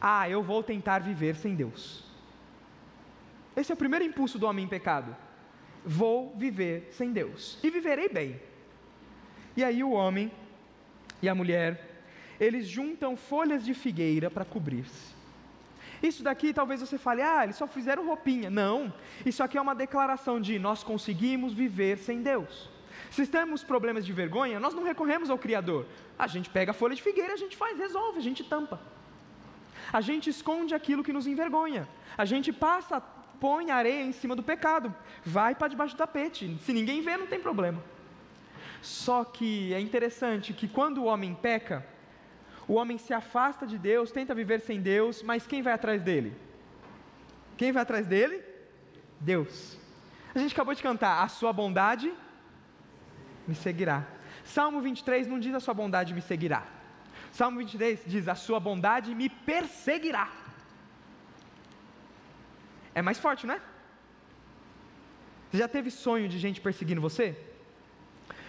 [0.00, 1.82] Ah, eu vou tentar viver sem Deus.
[3.54, 5.14] Esse é o primeiro impulso do homem em pecado.
[5.84, 8.40] Vou viver sem Deus e viverei bem.
[9.54, 10.32] E aí o homem
[11.20, 12.00] e a mulher,
[12.40, 15.14] eles juntam folhas de figueira para cobrir-se.
[16.02, 18.48] Isso daqui talvez você fale, ah, eles só fizeram roupinha.
[18.48, 18.90] Não,
[19.26, 22.70] isso aqui é uma declaração de nós conseguimos viver sem Deus.
[23.10, 25.86] Se temos problemas de vergonha, nós não recorremos ao Criador.
[26.18, 28.80] A gente pega a folha de figueira, a gente faz, resolve, a gente tampa.
[29.92, 31.88] A gente esconde aquilo que nos envergonha.
[32.16, 33.00] A gente passa,
[33.40, 34.94] põe areia em cima do pecado,
[35.24, 36.58] vai para debaixo do tapete.
[36.64, 37.82] Se ninguém vê, não tem problema.
[38.82, 41.84] Só que é interessante que quando o homem peca,
[42.66, 46.36] o homem se afasta de Deus, tenta viver sem Deus, mas quem vai atrás dele?
[47.56, 48.42] Quem vai atrás dele?
[49.18, 49.78] Deus.
[50.34, 52.12] A gente acabou de cantar: A sua bondade
[53.48, 54.06] me seguirá.
[54.44, 56.62] Salmo 23 não diz a sua bondade me seguirá.
[57.32, 60.30] Salmo 23 diz: A sua bondade me perseguirá.
[62.94, 63.60] É mais forte, não é?
[65.50, 67.36] Você já teve sonho de gente perseguindo você?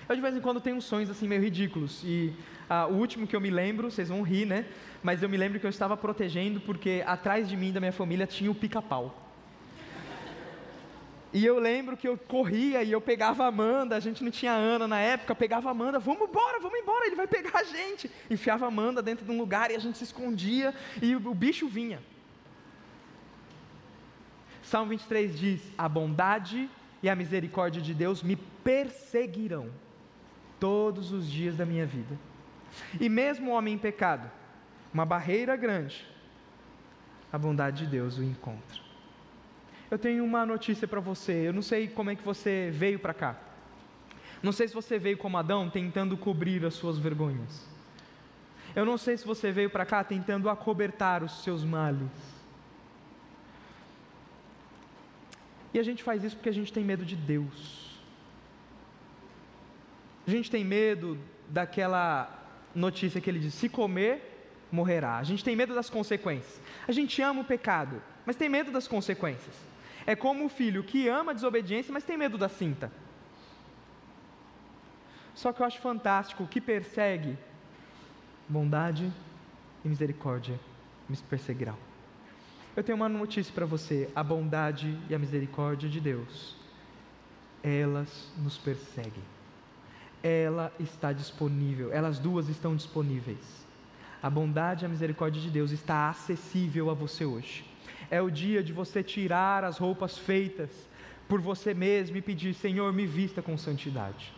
[0.08, 2.02] Eu de vez em quando tenho sonhos assim meio ridículos.
[2.04, 2.34] E
[2.70, 4.66] ah, o último que eu me lembro, vocês vão rir, né?
[5.04, 8.28] Mas eu me lembro que eu estava protegendo porque atrás de mim, da minha família,
[8.28, 9.29] tinha o pica-pau.
[11.32, 14.52] E eu lembro que eu corria e eu pegava a Amanda, a gente não tinha
[14.52, 18.10] Ana na época, pegava a Amanda, vamos embora, vamos embora, ele vai pegar a gente.
[18.30, 21.68] Enfiava a Amanda dentro de um lugar e a gente se escondia e o, bicho
[21.68, 22.02] vinha.
[24.64, 26.68] Salmo 23 diz: A bondade
[27.02, 29.70] e a misericórdia de Deus me perseguirão
[30.60, 32.18] todos os dias da minha vida.
[33.00, 34.30] E mesmo o homem em pecado,
[34.92, 36.08] uma barreira grande,
[37.32, 38.89] a bondade de Deus o encontra.
[39.92, 41.48] Eu tenho uma notícia para você.
[41.48, 43.36] Eu não sei como é que você veio para cá.
[44.42, 47.68] Não sei se você veio como Adão tentando cobrir as suas vergonhas.
[48.76, 52.08] Eu não sei se você veio para cá tentando acobertar os seus males.
[55.74, 58.00] E a gente faz isso porque a gente tem medo de Deus.
[60.28, 61.18] A gente tem medo
[61.48, 62.32] daquela
[62.74, 65.18] notícia que ele diz: se comer, morrerá.
[65.18, 66.62] A gente tem medo das consequências.
[66.88, 69.69] A gente ama o pecado, mas tem medo das consequências.
[70.10, 72.92] É como o filho que ama a desobediência, mas tem medo da cinta.
[75.36, 77.38] Só que eu acho fantástico que persegue
[78.48, 79.14] bondade
[79.86, 80.60] e misericórdia
[81.08, 81.78] me perseguirão.
[82.76, 86.56] Eu tenho uma notícia para você: a bondade e a misericórdia de Deus,
[87.62, 89.24] elas nos perseguem.
[90.24, 93.64] Ela está disponível, elas duas estão disponíveis.
[94.24, 97.69] A bondade e a misericórdia de Deus está acessível a você hoje
[98.10, 100.70] é o dia de você tirar as roupas feitas
[101.28, 104.34] por você mesmo e pedir: Senhor, me vista com santidade.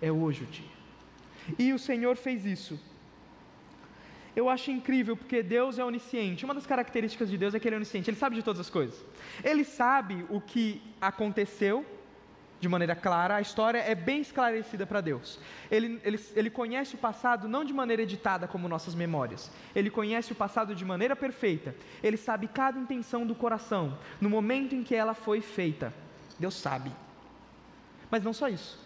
[0.00, 0.72] É hoje o dia.
[1.58, 2.78] E o Senhor fez isso.
[4.34, 6.44] Eu acho incrível porque Deus é onisciente.
[6.44, 8.70] Uma das características de Deus é que Ele é onisciente, Ele sabe de todas as
[8.70, 9.04] coisas.
[9.44, 11.84] Ele sabe o que aconteceu
[12.62, 15.36] de maneira clara, a história é bem esclarecida para Deus.
[15.68, 20.30] Ele, ele, ele conhece o passado não de maneira editada como nossas memórias, ele conhece
[20.30, 24.94] o passado de maneira perfeita, ele sabe cada intenção do coração, no momento em que
[24.94, 25.92] ela foi feita.
[26.38, 26.92] Deus sabe.
[28.08, 28.78] Mas não só isso.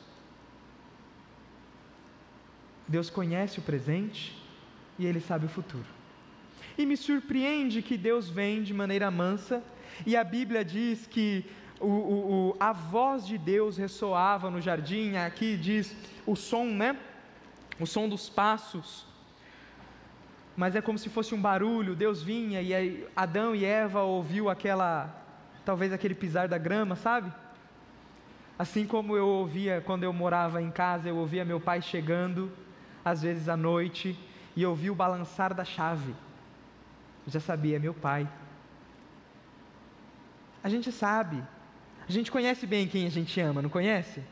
[2.89, 4.43] Deus conhece o presente
[4.99, 5.85] e ele sabe o futuro.
[6.79, 9.63] E me surpreende que Deus vem de maneira mansa,
[10.07, 11.45] e a Bíblia diz que
[11.81, 15.95] o, o, a voz de Deus ressoava no jardim, aqui diz
[16.27, 16.99] o som, né?
[17.79, 19.07] O som dos passos.
[20.57, 25.15] Mas é como se fosse um barulho, Deus vinha e Adão e Eva ouviu aquela,
[25.65, 27.31] talvez aquele pisar da grama, sabe?
[28.59, 32.51] Assim como eu ouvia quando eu morava em casa, eu ouvia meu pai chegando,
[33.05, 34.19] às vezes à noite,
[34.57, 36.15] e eu ouvia o balançar da chave.
[37.27, 38.27] Eu já sabia, meu pai.
[40.65, 41.43] A gente sabe,
[42.09, 44.23] a gente conhece bem quem a gente ama, não conhece?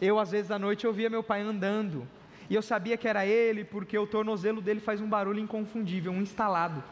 [0.00, 2.06] Eu, às vezes, à noite, ouvia meu pai andando,
[2.48, 6.22] e eu sabia que era ele, porque o tornozelo dele faz um barulho inconfundível, um
[6.22, 6.82] instalado.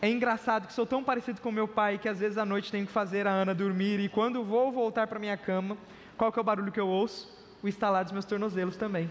[0.00, 2.86] É engraçado que sou tão parecido com meu pai que às vezes à noite tenho
[2.86, 5.78] que fazer a Ana dormir e quando vou voltar para minha cama,
[6.14, 7.34] qual que é o barulho que eu ouço?
[7.62, 9.10] O instalar dos meus tornozelos também.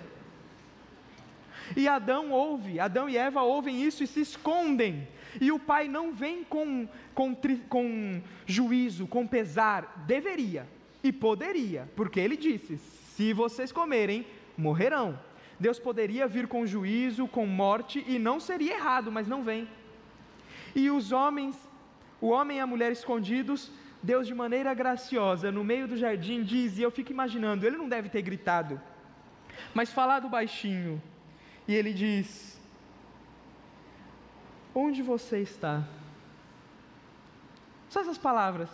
[1.75, 5.07] E Adão ouve, Adão e Eva ouvem isso e se escondem.
[5.39, 7.35] E o pai não vem com, com,
[7.69, 10.03] com juízo, com pesar.
[10.07, 10.67] Deveria
[11.03, 14.25] e poderia, porque ele disse: se vocês comerem,
[14.57, 15.19] morrerão.
[15.59, 19.67] Deus poderia vir com juízo, com morte, e não seria errado, mas não vem.
[20.75, 21.55] E os homens,
[22.19, 23.71] o homem e a mulher escondidos,
[24.01, 27.87] Deus de maneira graciosa, no meio do jardim, diz, e eu fico imaginando, ele não
[27.87, 28.81] deve ter gritado,
[29.73, 31.01] mas falado baixinho,
[31.67, 32.52] e ele diz:
[34.73, 35.83] Onde você está?
[37.89, 38.69] Só essas palavras.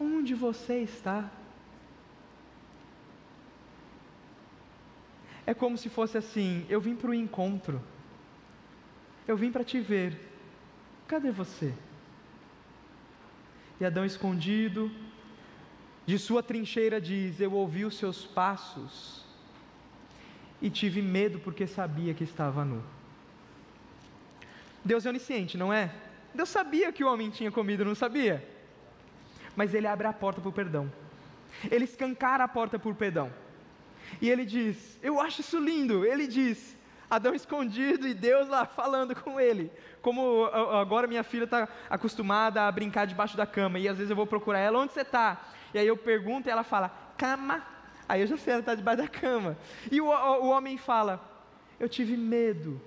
[0.00, 1.30] Onde você está?
[5.46, 7.80] É como se fosse assim: eu vim para o encontro,
[9.28, 10.18] eu vim para te ver,
[11.06, 11.72] cadê você?
[13.78, 14.90] E Adão escondido,
[16.04, 19.24] de sua trincheira diz: Eu ouvi os seus passos
[20.60, 22.95] e tive medo porque sabia que estava nu.
[24.86, 25.92] Deus é onisciente, não é?
[26.32, 28.46] Deus sabia que o homem tinha comido, não sabia?
[29.54, 30.92] Mas ele abre a porta para o perdão.
[31.70, 33.32] Ele escancara a porta para o perdão.
[34.20, 36.04] E ele diz: Eu acho isso lindo.
[36.04, 36.76] Ele diz:
[37.10, 39.72] Adão escondido e Deus lá falando com ele.
[40.02, 43.78] Como agora minha filha está acostumada a brincar debaixo da cama.
[43.78, 45.40] E às vezes eu vou procurar ela: Onde você está?
[45.74, 47.62] E aí eu pergunto e ela fala: Cama.
[48.08, 49.56] Aí eu já sei, ela está debaixo da cama.
[49.90, 51.20] E o, o, o homem fala:
[51.80, 52.80] Eu tive medo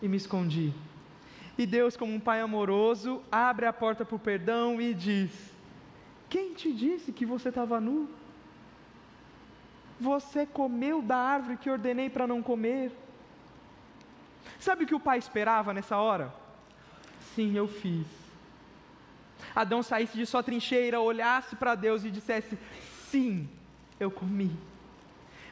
[0.00, 0.72] e me escondi.
[1.62, 5.30] E Deus, como um pai amoroso, abre a porta para o perdão e diz:
[6.28, 8.10] Quem te disse que você estava nu?
[10.00, 12.90] Você comeu da árvore que ordenei para não comer.
[14.58, 16.34] Sabe o que o pai esperava nessa hora?
[17.32, 18.08] Sim, eu fiz.
[19.54, 22.58] Adão saísse de sua trincheira, olhasse para Deus e dissesse:
[23.08, 23.48] Sim,
[24.00, 24.50] eu comi.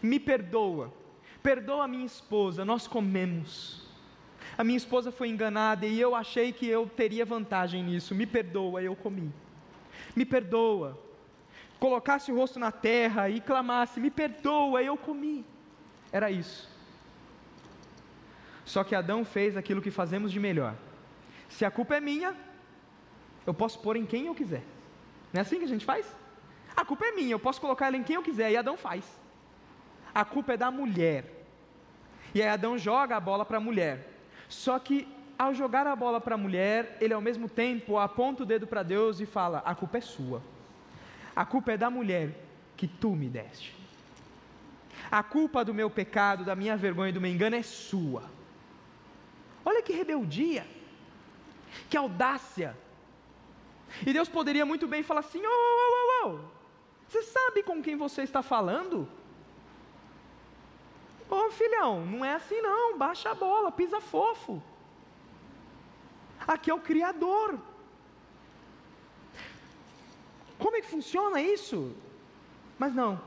[0.03, 0.93] Me perdoa.
[1.41, 3.90] Perdoa a minha esposa, nós comemos.
[4.61, 8.15] A minha esposa foi enganada e eu achei que eu teria vantagem nisso.
[8.15, 9.33] Me perdoa, eu comi.
[10.15, 11.03] Me perdoa.
[11.79, 15.47] Colocasse o rosto na terra e clamasse: Me perdoa, eu comi.
[16.13, 16.69] Era isso.
[18.67, 20.75] Só que Adão fez aquilo que fazemos de melhor.
[21.49, 22.37] Se a culpa é minha,
[23.47, 24.63] eu posso pôr em quem eu quiser.
[25.33, 26.05] Não é assim que a gente faz?
[26.77, 29.07] A culpa é minha, eu posso colocar ela em quem eu quiser, e Adão faz.
[30.15, 31.47] A culpa é da mulher.
[32.35, 34.20] E aí Adão joga a bola para a mulher.
[34.51, 35.07] Só que
[35.39, 38.83] ao jogar a bola para a mulher, ele ao mesmo tempo aponta o dedo para
[38.83, 40.43] Deus e fala: A culpa é sua.
[41.35, 42.37] A culpa é da mulher
[42.77, 43.75] que tu me deste.
[45.11, 48.25] A culpa do meu pecado, da minha vergonha e do meu engano é sua.
[49.65, 50.67] Olha que rebeldia,
[51.89, 52.77] que audácia.
[54.05, 56.41] E Deus poderia muito bem falar assim: ô, ô, ô, ô,
[57.09, 59.09] você sabe com quem você está falando?
[61.31, 64.61] Ô filhão, não é assim não, baixa a bola, pisa fofo.
[66.47, 67.57] Aqui é o Criador.
[70.59, 71.95] Como é que funciona isso?
[72.77, 73.21] Mas não.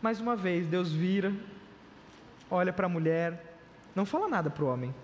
[0.00, 1.34] Mais uma vez, Deus vira,
[2.50, 3.58] olha para a mulher,
[3.94, 4.94] não fala nada para o homem.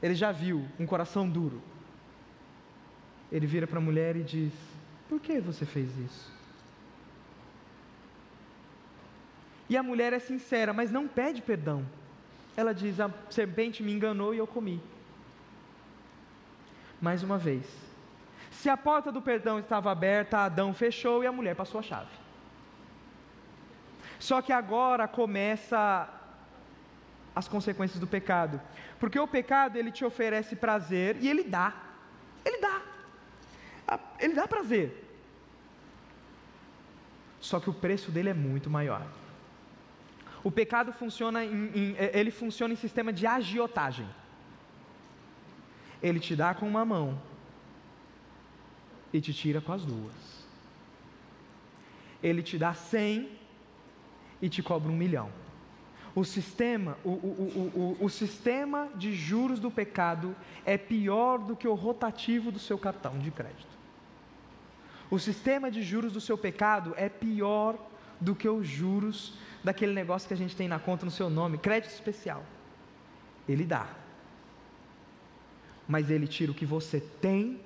[0.00, 1.60] Ele já viu um coração duro.
[3.32, 4.52] Ele vira para a mulher e diz:
[5.08, 6.37] Por que você fez isso?
[9.68, 11.84] E a mulher é sincera, mas não pede perdão.
[12.56, 14.82] Ela diz: A serpente me enganou e eu comi.
[17.00, 17.64] Mais uma vez.
[18.50, 22.10] Se a porta do perdão estava aberta, Adão fechou e a mulher passou a chave.
[24.18, 26.08] Só que agora começa
[27.36, 28.60] as consequências do pecado.
[28.98, 31.72] Porque o pecado ele te oferece prazer e ele dá.
[32.44, 32.82] Ele dá.
[34.18, 35.04] Ele dá prazer.
[37.40, 39.06] Só que o preço dele é muito maior.
[40.48, 44.08] O pecado funciona em, em, é, ele funciona em sistema de agiotagem.
[46.02, 47.20] Ele te dá com uma mão
[49.12, 50.46] e te tira com as duas.
[52.22, 53.30] Ele te dá cem
[54.40, 55.30] e te cobra um milhão.
[56.14, 60.34] O sistema, o, o, o, o, sistema de juros do pecado
[60.64, 63.76] é pior do que o rotativo do seu cartão de crédito.
[65.10, 67.76] O sistema de juros do seu pecado é pior
[68.18, 71.58] do que os juros daquele negócio que a gente tem na conta no seu nome,
[71.58, 72.44] crédito especial.
[73.48, 73.88] Ele dá.
[75.86, 77.60] Mas ele tira o que você tem,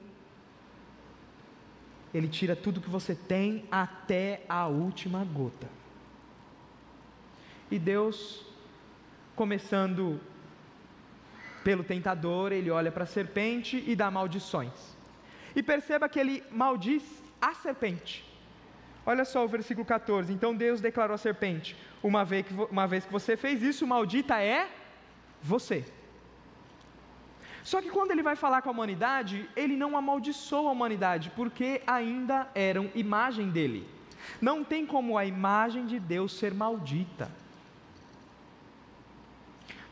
[2.15, 5.69] ele tira tudo que você tem até a última gota.
[7.71, 8.45] E Deus,
[9.35, 10.21] começando
[11.65, 14.97] pelo tentador, ele olha para a serpente e dá maldições.
[15.55, 17.03] E perceba que ele maldiz
[17.41, 18.32] a serpente.
[19.05, 20.33] Olha só o versículo 14.
[20.33, 24.41] Então Deus declarou à serpente: uma vez, que, uma vez que você fez isso, maldita
[24.41, 24.69] é
[25.43, 25.85] você.
[27.65, 31.81] Só que quando ele vai falar com a humanidade, ele não amaldiçoa a humanidade, porque
[31.87, 33.87] ainda eram imagem dele.
[34.41, 37.31] Não tem como a imagem de Deus ser maldita.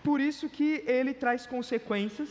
[0.03, 2.29] Por isso que ele traz consequências,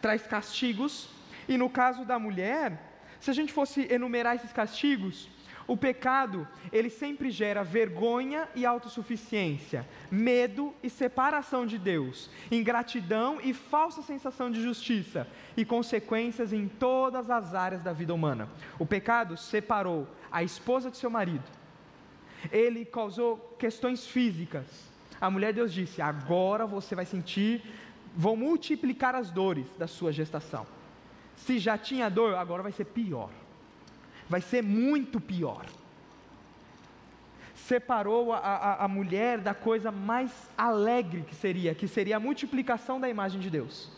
[0.00, 1.08] traz castigos,
[1.48, 2.80] e no caso da mulher,
[3.20, 5.28] se a gente fosse enumerar esses castigos,
[5.66, 13.52] o pecado, ele sempre gera vergonha e autossuficiência, medo e separação de Deus, ingratidão e
[13.52, 18.48] falsa sensação de justiça, e consequências em todas as áreas da vida humana.
[18.78, 21.44] O pecado separou a esposa de seu marido,
[22.52, 24.66] ele causou questões físicas,
[25.20, 27.62] a mulher Deus disse: agora você vai sentir,
[28.14, 30.66] vão multiplicar as dores da sua gestação.
[31.34, 33.30] Se já tinha dor, agora vai ser pior.
[34.28, 35.66] Vai ser muito pior.
[37.54, 43.00] Separou a, a, a mulher da coisa mais alegre que seria, que seria a multiplicação
[43.00, 43.90] da imagem de Deus.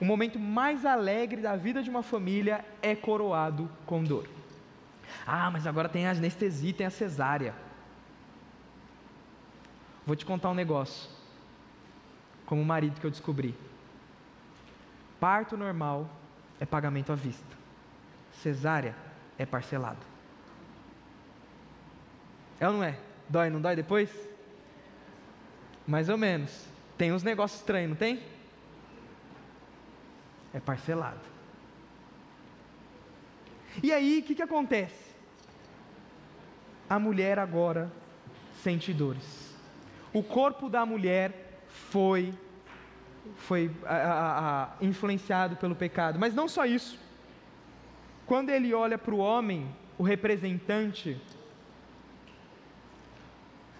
[0.00, 4.28] O momento mais alegre da vida de uma família é coroado com dor.
[5.26, 7.54] Ah, mas agora tem a anestesia, tem a cesárea.
[10.06, 11.08] Vou te contar um negócio.
[12.44, 13.54] Como marido que eu descobri.
[15.20, 16.10] Parto normal
[16.60, 17.56] é pagamento à vista.
[18.32, 18.94] Cesárea
[19.38, 20.04] é parcelado.
[22.60, 22.96] É ou não é?
[23.28, 24.10] Dói, não dói depois?
[25.86, 26.66] Mais ou menos.
[26.96, 28.22] Tem uns negócios estranhos, não tem?
[30.52, 31.20] É parcelado.
[33.82, 35.14] E aí, o que, que acontece?
[36.88, 37.90] A mulher agora
[38.62, 39.44] sente dores
[40.14, 42.32] o corpo da mulher foi
[43.36, 46.18] foi a, a, a, influenciado pelo pecado.
[46.18, 46.98] Mas não só isso.
[48.26, 49.68] Quando ele olha para o homem,
[49.98, 51.16] o representante.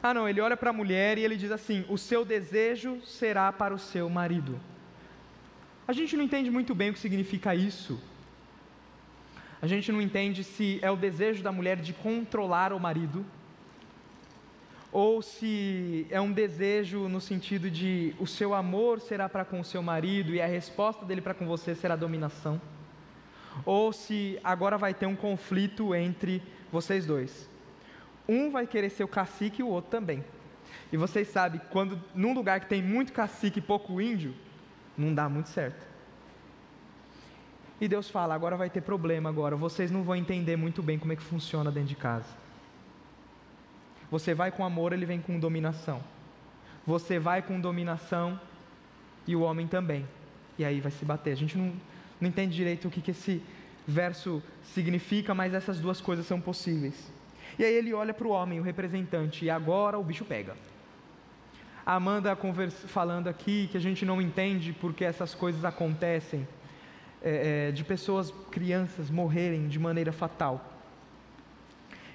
[0.03, 3.51] Ah, não, ele olha para a mulher e ele diz assim: o seu desejo será
[3.53, 4.61] para o seu marido.
[5.87, 8.01] A gente não entende muito bem o que significa isso.
[9.61, 13.25] A gente não entende se é o desejo da mulher de controlar o marido,
[14.93, 19.65] ou se é um desejo no sentido de o seu amor será para com o
[19.65, 22.61] seu marido e a resposta dele para com você será dominação,
[23.65, 26.43] ou se agora vai ter um conflito entre
[26.73, 27.49] vocês dois.
[28.29, 30.25] Um vai querer ser o cacique e o outro também.
[30.93, 34.35] E vocês sabem, quando num lugar que tem muito cacique e pouco índio,
[34.97, 35.87] não dá muito certo.
[37.81, 41.13] E Deus fala: agora vai ter problema agora, vocês não vão entender muito bem como
[41.13, 42.29] é que funciona dentro de casa.
[44.11, 46.01] Você vai com amor, ele vem com dominação.
[46.87, 48.39] Você vai com dominação
[49.27, 50.07] e o homem também.
[50.59, 51.33] E aí vai se bater.
[51.33, 51.73] A gente não,
[52.21, 53.43] não entende direito o que, que esse
[53.87, 57.13] verso significa, mas essas duas coisas são possíveis.
[57.59, 60.57] E aí ele olha para o homem, o representante, e agora o bicho pega.
[61.87, 66.49] A Amanda conversa, falando aqui que a gente não entende porque essas coisas acontecem
[67.23, 70.73] é, é, de pessoas, crianças, morrerem de maneira fatal.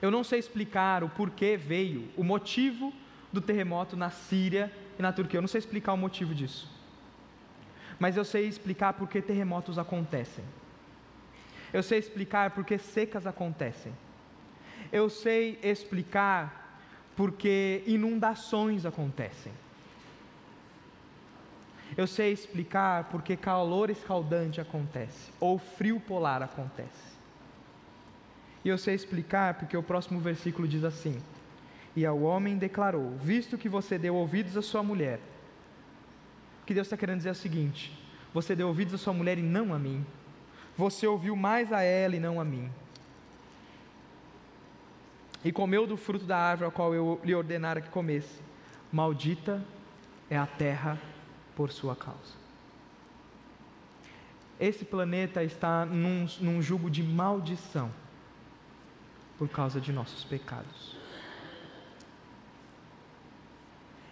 [0.02, 2.94] Eu não sei explicar o porquê veio, o motivo
[3.32, 5.38] do terremoto na Síria e na Turquia.
[5.38, 6.79] Eu não sei explicar o motivo disso.
[8.00, 10.46] Mas eu sei explicar por que terremotos acontecem.
[11.74, 13.94] Eu sei explicar por que secas acontecem.
[14.92, 16.82] Eu sei explicar
[17.16, 19.52] por que inundações acontecem.
[21.98, 27.10] Eu sei explicar porque calor escaldante acontece, ou frio polar acontece.
[28.64, 31.20] E eu sei explicar porque o próximo versículo diz assim:
[31.96, 35.20] E ao homem declarou: Visto que você deu ouvidos à sua mulher,
[36.70, 37.92] que Deus está querendo dizer é o seguinte:
[38.32, 40.06] Você deu ouvidos à sua mulher e não a mim.
[40.78, 42.70] Você ouviu mais a ela e não a mim.
[45.44, 48.40] E comeu do fruto da árvore ao qual eu lhe ordenara que comesse.
[48.92, 49.66] Maldita
[50.30, 51.02] é a terra
[51.56, 52.38] por sua causa.
[54.60, 57.92] Esse planeta está num, num jugo de maldição
[59.40, 60.99] por causa de nossos pecados.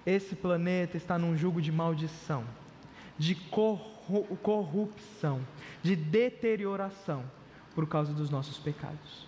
[0.08, 2.46] Esse planeta está num jugo de maldição,
[3.18, 3.36] de
[4.42, 5.42] corrupção,
[5.84, 7.24] de deterioração
[7.76, 9.28] por causa dos nossos pecados.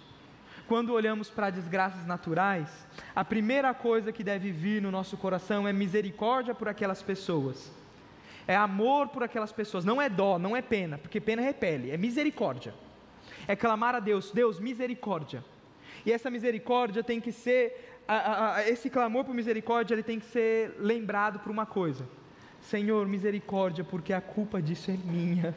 [0.67, 5.73] Quando olhamos para desgraças naturais, a primeira coisa que deve vir no nosso coração é
[5.73, 7.71] misericórdia por aquelas pessoas
[8.49, 11.97] é amor por aquelas pessoas, não é dó, não é pena, porque pena repele, é
[11.97, 12.73] misericórdia.
[13.47, 15.45] É clamar a Deus, Deus, misericórdia.
[16.03, 20.25] E essa misericórdia tem que ser, a, a, esse clamor por misericórdia, ele tem que
[20.25, 22.09] ser lembrado por uma coisa:
[22.59, 25.55] Senhor, misericórdia, porque a culpa disso é minha.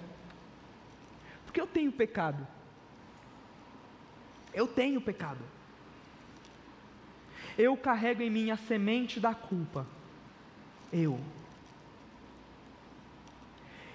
[1.47, 2.47] Porque eu tenho pecado.
[4.53, 5.41] Eu tenho pecado.
[7.57, 9.87] Eu carrego em mim a semente da culpa.
[10.93, 11.19] Eu.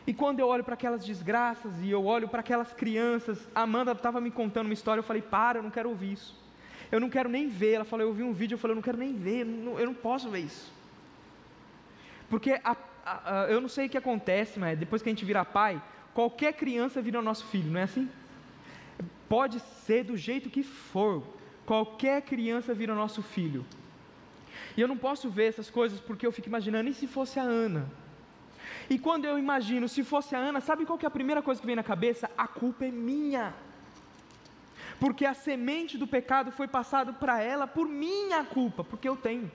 [0.08, 4.20] E quando eu olho para aquelas desgraças e eu olho para aquelas crianças, Amanda estava
[4.20, 6.47] me contando uma história, eu falei, para, eu não quero ouvir isso.
[6.92, 7.74] Eu não quero nem ver.
[7.74, 9.94] Ela falou, eu vi um vídeo, eu falei, eu não quero nem ver, eu não
[9.94, 10.72] posso ver isso.
[12.30, 12.76] Porque a,
[13.06, 15.82] a, a, eu não sei o que acontece, mas depois que a gente vira pai,
[16.14, 18.10] qualquer criança vira nosso filho, não é assim?
[19.30, 21.24] Pode ser do jeito que for,
[21.66, 23.66] qualquer criança vira nosso filho.
[24.76, 27.44] E eu não posso ver essas coisas porque eu fico imaginando, e se fosse a
[27.44, 27.88] Ana?
[28.90, 31.68] E quando eu imagino, se fosse a Ana, sabe qual é a primeira coisa que
[31.68, 32.30] vem na cabeça?
[32.38, 33.54] A culpa é minha.
[35.00, 39.52] Porque a semente do pecado foi passada para ela por minha culpa, porque eu tenho.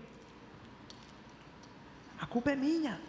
[2.20, 3.01] A culpa é minha.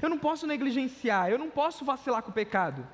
[0.00, 2.86] Eu não posso negligenciar, eu não posso vacilar com o pecado,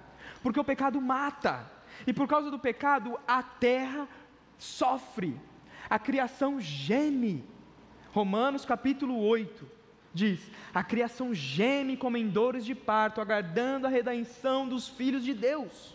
[0.43, 1.71] porque o pecado mata.
[2.07, 4.09] E por causa do pecado, a terra
[4.59, 5.39] sofre,
[5.89, 7.45] a criação geme.
[8.13, 9.67] Romanos capítulo 8
[10.13, 15.35] diz: A criação geme como em dores de parto, aguardando a redenção dos filhos de
[15.35, 15.95] Deus.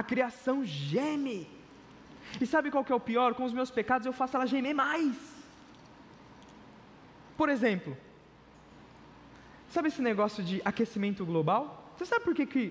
[0.00, 1.38] A criação geme.
[2.40, 3.30] E sabe qual que é o pior?
[3.34, 5.16] Com os meus pecados eu faço ela gemer mais.
[7.36, 7.96] Por exemplo,
[9.70, 11.62] sabe esse negócio de aquecimento global?
[11.96, 12.64] Você sabe por que, que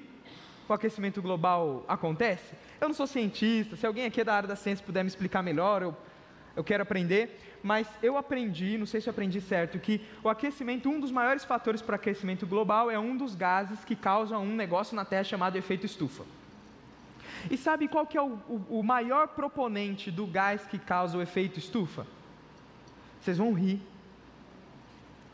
[0.70, 2.54] o aquecimento global acontece?
[2.82, 5.42] Eu não sou cientista, se alguém aqui é da área da ciência puder me explicar
[5.42, 5.96] melhor, eu
[6.56, 10.90] eu quero aprender, mas eu aprendi, não sei se eu aprendi certo, que o aquecimento,
[10.90, 14.96] um dos maiores fatores para aquecimento global é um dos gases que causam um negócio
[14.96, 16.24] na Terra chamado efeito estufa.
[17.50, 21.22] E sabe qual que é o, o, o maior proponente do gás que causa o
[21.22, 22.08] efeito estufa?
[23.22, 23.82] Vocês vão rir.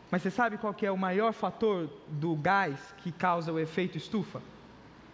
[0.09, 3.97] Mas você sabe qual que é o maior fator do gás que causa o efeito
[3.97, 4.41] estufa?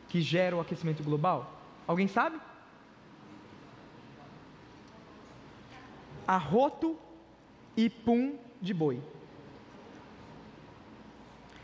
[0.09, 1.61] Que gera o aquecimento global?
[1.85, 2.39] Alguém sabe?
[6.27, 6.97] Arroto
[7.75, 8.99] e pum de boi.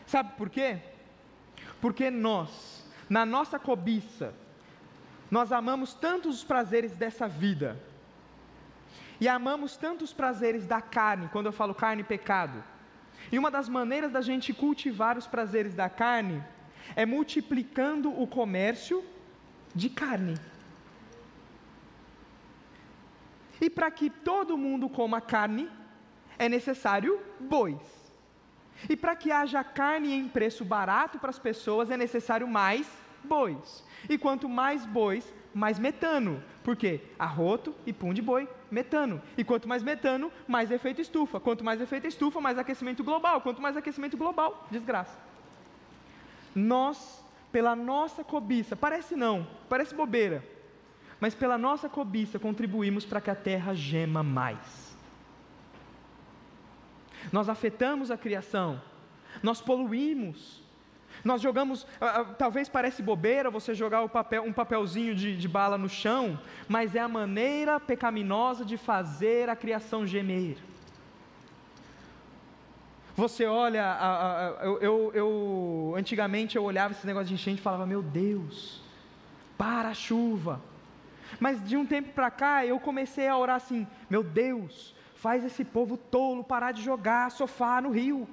[0.05, 0.79] Sabe por quê?
[1.81, 4.33] Porque nós, na nossa cobiça,
[5.35, 7.69] nós amamos tanto os prazeres dessa vida,
[9.19, 12.63] e amamos tanto os prazeres da carne, quando eu falo carne, pecado.
[13.31, 16.43] E uma das maneiras da gente cultivar os prazeres da carne
[16.95, 19.03] é multiplicando o comércio
[19.73, 20.35] de carne.
[23.59, 25.67] E para que todo mundo coma carne,
[26.37, 27.81] é necessário bois.
[28.87, 32.85] E para que haja carne em preço barato para as pessoas, é necessário mais
[33.23, 33.83] bois.
[34.09, 36.43] E quanto mais bois, mais metano.
[36.63, 37.01] Por quê?
[37.17, 39.21] Arroto e pum de boi, metano.
[39.37, 41.39] E quanto mais metano, mais efeito estufa.
[41.39, 43.41] Quanto mais efeito estufa, mais aquecimento global.
[43.41, 45.17] Quanto mais aquecimento global, desgraça.
[46.55, 50.43] Nós, pela nossa cobiça, parece não, parece bobeira,
[51.19, 54.95] mas pela nossa cobiça contribuímos para que a terra gema mais.
[57.31, 58.81] Nós afetamos a criação,
[59.41, 60.62] nós poluímos,
[61.23, 65.77] nós jogamos, ah, ah, talvez parece bobeira você jogar papel, um papelzinho de, de bala
[65.77, 70.57] no chão, mas é a maneira pecaminosa de fazer a criação gemer.
[73.15, 77.63] Você olha, a, a, eu, eu, eu, antigamente eu olhava esse negócio de enchente e
[77.63, 78.81] falava, meu Deus,
[79.57, 80.59] para a chuva.
[81.39, 85.63] Mas de um tempo para cá eu comecei a orar assim, meu Deus, faz esse
[85.63, 88.27] povo tolo parar de jogar sofá no rio.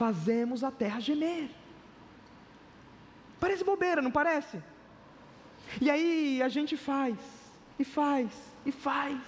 [0.00, 1.48] Fazemos a terra gemer.
[3.40, 4.62] Parece bobeira, não parece?
[5.80, 7.16] E aí a gente faz,
[7.78, 8.30] e faz,
[8.64, 9.18] e faz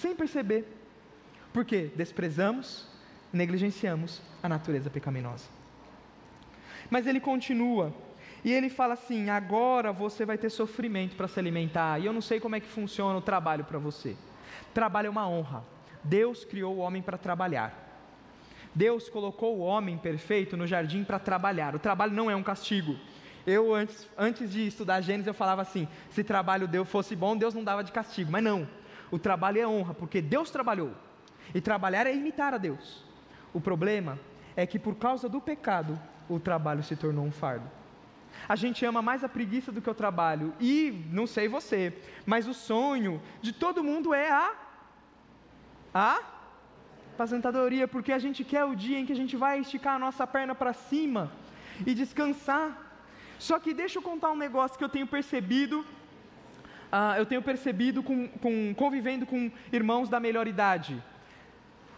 [0.00, 0.64] sem perceber.
[1.52, 2.86] Porque desprezamos,
[3.32, 5.46] negligenciamos a natureza pecaminosa.
[6.88, 7.92] Mas ele continua,
[8.44, 12.22] e ele fala assim: agora você vai ter sofrimento para se alimentar, e eu não
[12.22, 14.16] sei como é que funciona o trabalho para você.
[14.72, 15.64] Trabalho é uma honra.
[16.02, 17.89] Deus criou o homem para trabalhar.
[18.74, 21.74] Deus colocou o homem perfeito no jardim para trabalhar.
[21.74, 22.96] O trabalho não é um castigo.
[23.46, 27.54] Eu, antes, antes de estudar Gênesis, eu falava assim: se trabalho Deus fosse bom, Deus
[27.54, 28.30] não dava de castigo.
[28.30, 28.68] Mas não.
[29.10, 30.92] O trabalho é honra, porque Deus trabalhou.
[31.54, 33.04] E trabalhar é imitar a Deus.
[33.52, 34.18] O problema
[34.54, 35.98] é que por causa do pecado,
[36.28, 37.68] o trabalho se tornou um fardo.
[38.48, 40.54] A gente ama mais a preguiça do que o trabalho.
[40.60, 41.92] E, não sei você,
[42.24, 44.54] mas o sonho de todo mundo é a.
[45.92, 46.20] A
[47.20, 50.26] aposentadoria, porque a gente quer o dia em que a gente vai esticar a nossa
[50.26, 51.30] perna para cima
[51.86, 52.68] e descansar.
[53.38, 55.80] Só que deixa eu contar um negócio que eu tenho percebido
[56.90, 61.02] uh, eu tenho percebido com, com, convivendo com irmãos da melhor idade.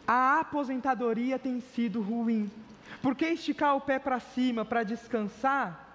[0.06, 2.50] A aposentadoria tem sido ruim.
[3.00, 5.88] Porque esticar o pé para cima para descansar,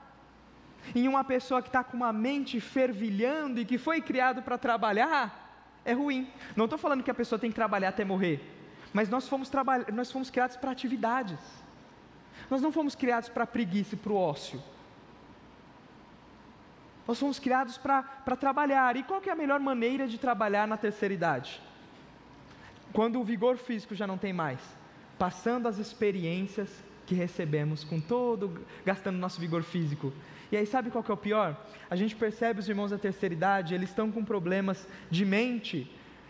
[0.96, 5.82] em uma pessoa que está com uma mente fervilhando e que foi criado para trabalhar,
[5.84, 6.30] é ruim.
[6.56, 8.57] Não estou falando que a pessoa tem que trabalhar até morrer,
[8.94, 9.52] mas nós fomos,
[9.94, 11.40] nós fomos criados para atividades.
[12.50, 14.62] Nós não fomos criados para preguiça e para o ócio.
[17.08, 18.04] Nós fomos criados para
[18.40, 18.96] trabalhar.
[18.98, 21.62] E qual é a melhor maneira de trabalhar na terceira idade?
[22.92, 24.60] Quando o vigor físico já não tem mais,
[25.18, 30.12] passando as experiências que recebemos com todo, gastando nosso vigor físico.
[30.52, 31.66] E aí sabe qual que é o pior?
[31.90, 35.90] A gente percebe os irmãos da terceira idade, eles estão com problemas de mente.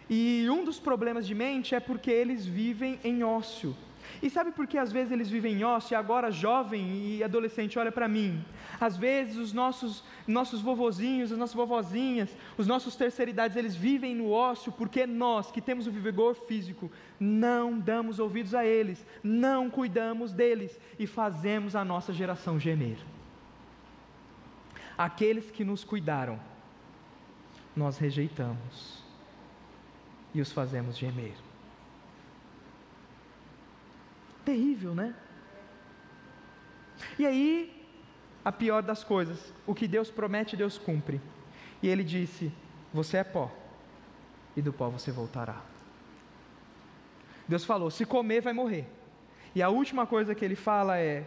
[0.10, 3.76] E um dos problemas de mente é porque eles vivem em ócio.
[4.22, 7.78] E sabe por que às vezes eles vivem em ócio e agora jovem e adolescente
[7.78, 8.44] olha para mim?
[8.80, 14.32] Às vezes os nossos, nossos vovozinhos, as nossas vovozinhas, os nossos terceiridades, eles vivem no
[14.32, 20.32] ócio porque nós, que temos o vigor físico, não damos ouvidos a eles, não cuidamos
[20.32, 22.98] deles e fazemos a nossa geração gemer.
[24.98, 26.40] Aqueles que nos cuidaram,
[27.76, 29.07] nós rejeitamos
[30.34, 31.34] e os fazemos gemer.
[34.46, 35.14] Terrível, né?
[37.18, 37.86] E aí,
[38.44, 41.22] a pior das coisas, o que Deus promete, Deus cumpre.
[41.82, 42.52] E ele disse:
[42.94, 43.52] Você é pó,
[44.56, 45.62] e do pó você voltará.
[47.48, 48.88] Deus falou: Se comer, vai morrer.
[49.54, 51.26] E a última coisa que ele fala é: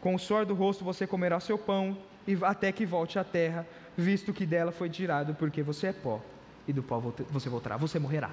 [0.00, 1.96] Com o suor do rosto você comerá seu pão,
[2.26, 6.20] e até que volte à terra, visto que dela foi tirado, porque você é pó,
[6.66, 6.98] e do pó
[7.30, 7.76] você voltará.
[7.76, 8.30] Você morrerá.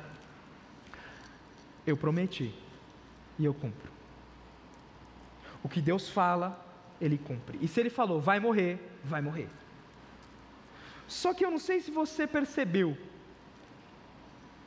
[1.85, 2.53] Eu prometi,
[3.37, 3.91] e eu cumpro.
[5.61, 6.65] O que Deus fala,
[6.99, 7.57] Ele cumpre.
[7.61, 9.49] E se Ele falou, vai morrer, vai morrer.
[11.07, 12.97] Só que eu não sei se você percebeu,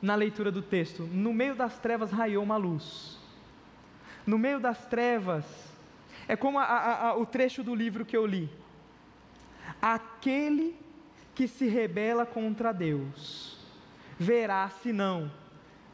[0.01, 3.17] na leitura do texto: no meio das trevas raiou uma luz.
[4.25, 5.45] No meio das trevas,
[6.27, 8.49] é como a, a, a, o trecho do livro que eu li.
[9.81, 10.75] Aquele
[11.33, 13.46] que se rebela contra Deus,
[14.17, 15.31] verá, se não,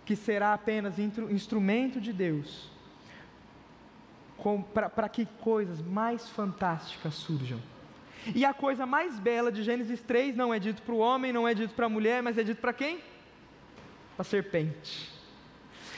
[0.05, 2.71] que será apenas instrumento de Deus,
[4.74, 7.59] para que coisas mais fantásticas surjam.
[8.34, 11.47] E a coisa mais bela de Gênesis 3 não é dito para o homem, não
[11.47, 12.99] é dito para a mulher, mas é dito para quem?
[14.17, 15.11] a serpente.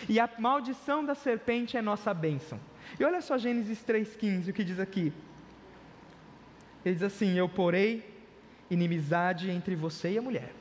[0.08, 2.60] E a maldição da serpente é nossa bênção.
[3.00, 5.12] E olha só Gênesis 3,15, o que diz aqui.
[6.84, 8.14] Ele diz assim: Eu porei
[8.70, 10.54] inimizade entre você e a mulher,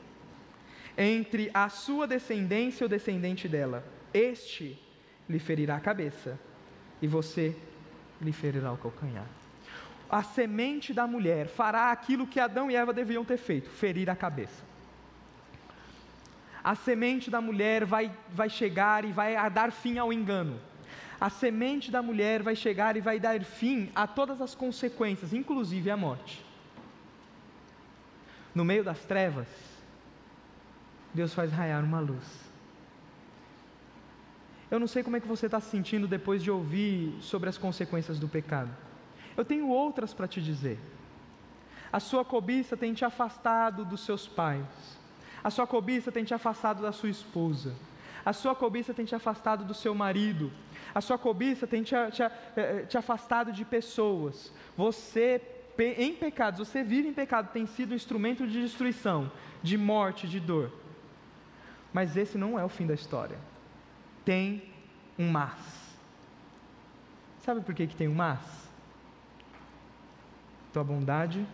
[0.96, 3.84] entre a sua descendência e o descendente dela.
[4.12, 4.78] Este
[5.28, 6.38] lhe ferirá a cabeça,
[7.00, 7.56] e você
[8.20, 9.26] lhe ferirá o calcanhar.
[10.08, 14.16] A semente da mulher fará aquilo que Adão e Eva deviam ter feito: ferir a
[14.16, 14.74] cabeça
[16.64, 20.58] a semente da mulher vai, vai chegar e vai dar fim ao engano.
[21.20, 25.90] A semente da mulher vai chegar e vai dar fim a todas as consequências, inclusive
[25.90, 26.42] a morte.
[28.54, 29.46] No meio das trevas,
[31.14, 32.44] Deus faz raiar uma luz.
[34.70, 37.56] Eu não sei como é que você está se sentindo depois de ouvir sobre as
[37.56, 38.70] consequências do pecado.
[39.36, 40.78] Eu tenho outras para te dizer.
[41.92, 44.98] A sua cobiça tem te afastado dos seus pais.
[45.44, 47.72] A sua cobiça tem te afastado da sua esposa.
[48.24, 50.50] A sua cobiça tem te afastado do seu marido.
[50.92, 52.22] A sua cobiça tem te, te,
[52.56, 54.52] eh, te afastado de pessoas.
[54.76, 55.40] Você,
[55.78, 59.30] em pecados, você vive em pecado, tem sido instrumento de destruição,
[59.62, 60.72] de morte, de dor.
[61.94, 63.38] Mas esse não é o fim da história.
[64.24, 64.64] Tem
[65.16, 65.94] um mas.
[67.44, 68.40] Sabe por que, que tem um mas?
[70.72, 71.46] Tua bondade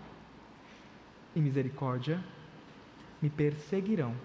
[1.37, 2.25] e misericórdia
[3.21, 4.17] me perseguirão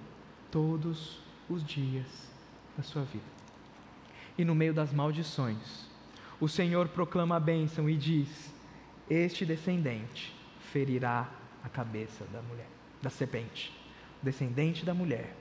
[0.49, 2.31] todos os dias
[2.77, 3.25] da sua vida.
[4.37, 5.85] E no meio das maldições,
[6.39, 8.53] o Senhor proclama a bênção e diz:
[9.09, 10.33] Este descendente
[10.71, 11.29] ferirá
[11.61, 12.69] a cabeça da mulher,
[13.01, 13.73] da serpente.
[14.21, 15.35] O descendente da mulher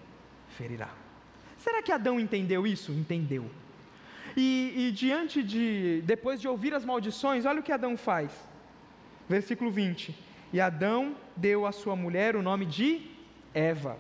[0.57, 0.89] ferirá.
[1.59, 2.93] Será que Adão entendeu isso?
[2.93, 3.51] Entendeu.
[4.37, 8.31] E, e, diante de, depois de ouvir as maldições, olha o que Adão faz.
[9.29, 10.17] Versículo 20:
[10.53, 13.11] E Adão deu à sua mulher o nome de
[13.55, 13.97] Eva,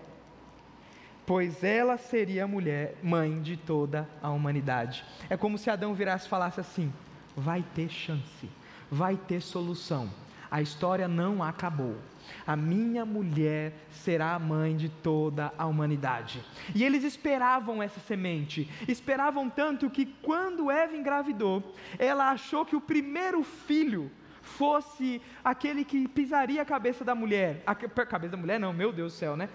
[1.24, 5.04] pois ela seria a mulher, mãe de toda a humanidade.
[5.30, 6.92] É como se Adão virasse e falasse assim:
[7.36, 8.48] vai ter chance,
[8.90, 10.10] vai ter solução.
[10.50, 11.96] A história não acabou.
[12.46, 16.42] A minha mulher será a mãe de toda a humanidade.
[16.74, 22.80] E eles esperavam essa semente, esperavam tanto que quando Eva engravidou, ela achou que o
[22.80, 24.10] primeiro filho
[24.42, 27.62] fosse aquele que pisaria a cabeça da mulher.
[27.66, 29.48] A cabeça da mulher, não, meu Deus do céu, né?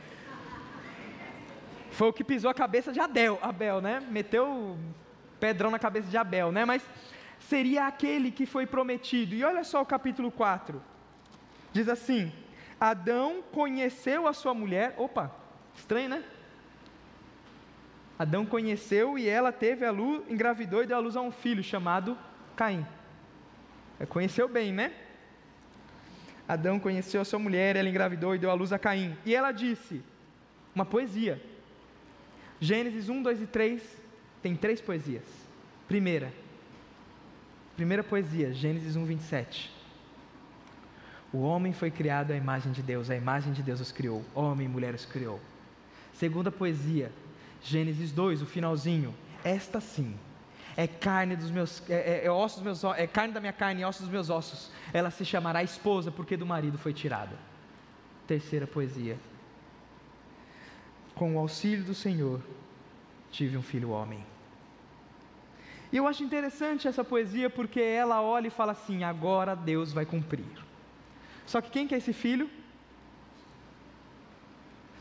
[1.92, 4.02] Foi o que pisou a cabeça de Adel, Abel, né?
[4.10, 4.78] Meteu
[5.40, 6.66] pedrão na cabeça de Abel, né?
[6.66, 6.84] Mas
[7.40, 9.34] seria aquele que foi prometido.
[9.34, 10.82] E olha só o capítulo 4.
[11.72, 12.32] Diz assim:
[12.80, 14.96] Adão conheceu a sua mulher.
[14.98, 15.36] Opa,
[15.76, 16.24] estranho, né?
[18.18, 21.64] Adão conheceu e ela teve a luz, engravidou e deu a luz a um filho
[21.64, 22.18] chamado
[22.56, 22.86] Caim.
[24.00, 24.94] É, conheceu bem, né?
[26.48, 29.16] Adão conheceu a sua mulher, ela engravidou e deu à luz a Caim.
[29.26, 30.02] E ela disse,
[30.74, 31.42] uma poesia.
[32.60, 34.02] Gênesis 1, 2 e 3
[34.42, 35.24] tem três poesias.
[35.88, 36.34] Primeira,
[37.76, 39.79] primeira poesia, Gênesis 1, 27.
[41.32, 44.66] O homem foi criado à imagem de Deus, a imagem de Deus os criou, homem
[44.66, 45.40] e mulher os criou.
[46.14, 47.12] Segunda poesia,
[47.62, 49.14] Gênesis 2, o finalzinho.
[49.44, 50.18] Esta sim
[50.76, 53.86] é carne dos meus, é, é, é ossos meus, é carne da minha carne e
[53.86, 54.72] ossos dos meus ossos.
[54.94, 57.36] Ela se chamará esposa porque do marido foi tirada.
[58.26, 59.18] Terceira poesia.
[61.14, 62.42] Com o auxílio do Senhor,
[63.30, 64.26] tive um filho homem.
[65.92, 70.06] E eu acho interessante essa poesia porque ela olha e fala assim: agora Deus vai
[70.06, 70.69] cumprir.
[71.52, 72.48] Só que quem que é esse filho?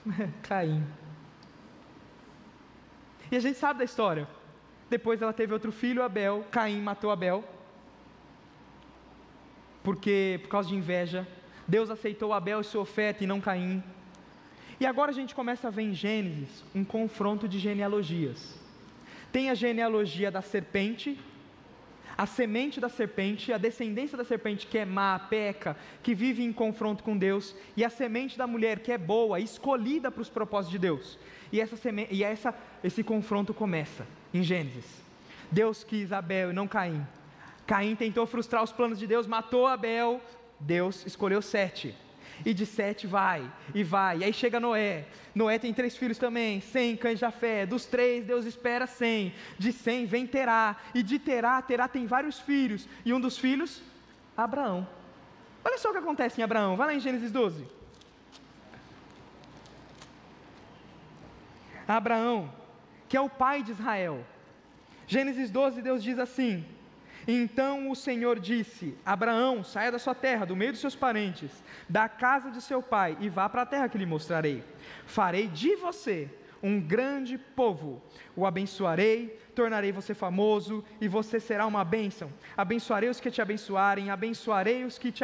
[0.48, 0.82] Caim.
[3.30, 4.26] E a gente sabe da história.
[4.88, 6.46] Depois ela teve outro filho, Abel.
[6.50, 7.44] Caim matou Abel.
[9.82, 11.28] Porque, por causa de inveja,
[11.76, 13.84] Deus aceitou Abel e sua oferta e não Caim.
[14.80, 18.58] E agora a gente começa a ver em Gênesis um confronto de genealogias.
[19.30, 21.20] Tem a genealogia da serpente,
[22.18, 26.52] a semente da serpente, a descendência da serpente que é má, peca, que vive em
[26.52, 30.72] confronto com Deus, e a semente da mulher que é boa, escolhida para os propósitos
[30.72, 31.16] de Deus.
[31.52, 32.52] E, essa semente, e essa,
[32.82, 34.04] esse confronto começa
[34.34, 35.00] em Gênesis.
[35.48, 37.06] Deus quis Abel e não Caim.
[37.64, 40.20] Caim tentou frustrar os planos de Deus, matou Abel.
[40.58, 41.94] Deus escolheu sete.
[42.44, 44.18] E de Sete vai, e vai.
[44.18, 45.06] E aí chega Noé.
[45.34, 47.66] Noé tem três filhos também, Sem, cães de fé.
[47.66, 49.34] Dos três, Deus espera cem.
[49.58, 50.76] De cem vem Terá.
[50.94, 52.88] E de Terá, Terá tem vários filhos.
[53.04, 53.82] E um dos filhos,
[54.36, 54.86] Abraão.
[55.64, 56.76] Olha só o que acontece em Abraão.
[56.76, 57.66] Vai lá em Gênesis 12.
[61.86, 62.52] Abraão,
[63.08, 64.24] que é o pai de Israel.
[65.06, 66.64] Gênesis 12, Deus diz assim:
[67.30, 72.08] Então o Senhor disse: Abraão, saia da sua terra, do meio dos seus parentes, da
[72.08, 74.64] casa de seu pai, e vá para a terra que lhe mostrarei.
[75.04, 76.30] Farei de você
[76.62, 78.02] um grande povo.
[78.34, 82.32] O abençoarei, tornarei você famoso, e você será uma bênção.
[82.56, 85.22] Abençoarei os que te abençoarem, abençoarei os que te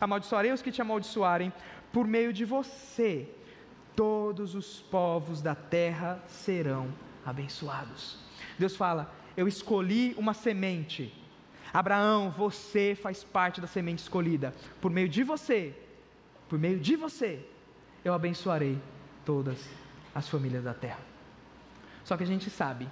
[0.00, 1.52] amaldiçoarei os que te amaldiçoarem.
[1.92, 3.28] Por meio de você,
[3.96, 8.18] todos os povos da terra serão abençoados.
[8.56, 11.12] Deus fala: Eu escolhi uma semente.
[11.72, 14.54] Abraão, você faz parte da semente escolhida.
[14.80, 15.74] Por meio de você,
[16.48, 17.44] por meio de você,
[18.04, 18.78] eu abençoarei
[19.24, 19.58] todas
[20.14, 21.00] as famílias da terra.
[22.04, 22.88] Só que a gente sabe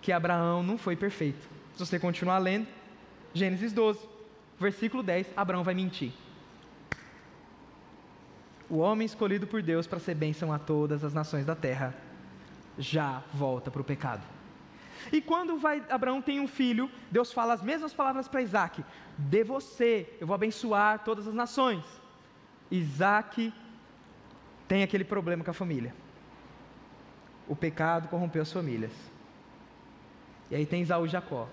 [0.00, 1.46] que Abraão não foi perfeito.
[1.74, 2.66] Se você continuar lendo,
[3.34, 4.00] Gênesis 12,
[4.58, 6.12] versículo 10, Abraão vai mentir.
[8.68, 11.94] O homem escolhido por Deus para ser bênção a todas as nações da terra
[12.78, 14.37] já volta para o pecado.
[15.12, 18.84] E quando vai, Abraão tem um filho, Deus fala as mesmas palavras para Isaac:
[19.16, 21.84] De você eu vou abençoar todas as nações.
[22.70, 23.52] Isaac
[24.66, 25.94] tem aquele problema com a família.
[27.46, 28.92] O pecado corrompeu as famílias.
[30.50, 31.48] E aí tem Isaú e Jacó.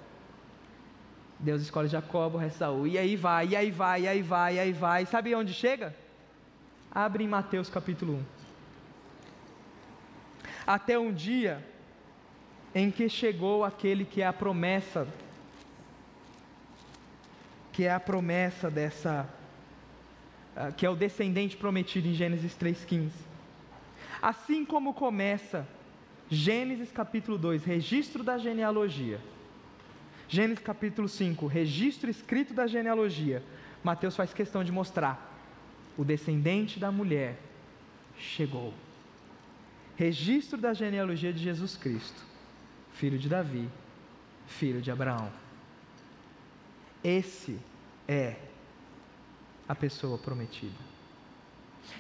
[1.39, 2.88] Deus escolhe Jacó, aborrece Saul.
[2.88, 5.06] E aí vai, e aí vai, e aí vai, e aí vai.
[5.06, 5.95] Sabe onde chega?
[6.91, 8.24] Abre em Mateus capítulo 1.
[10.68, 11.64] Até um dia
[12.76, 15.07] em que chegou aquele que é a promessa,
[17.71, 19.30] que é a promessa dessa,
[20.53, 23.11] ah, que é o descendente prometido em Gênesis 3,15.
[24.21, 25.65] Assim como começa
[26.30, 29.21] Gênesis capítulo 2, registro da genealogia.
[30.28, 33.41] Gênesis capítulo 5, registro escrito da genealogia.
[33.86, 35.34] Mateus faz questão de mostrar:
[35.95, 37.38] o descendente da mulher
[38.17, 38.73] chegou.
[39.95, 42.34] Registro da genealogia de Jesus Cristo
[42.95, 43.69] filho de Davi,
[44.47, 45.29] filho de Abraão.
[47.03, 47.59] Esse
[48.07, 48.35] é
[49.67, 50.73] a pessoa prometida.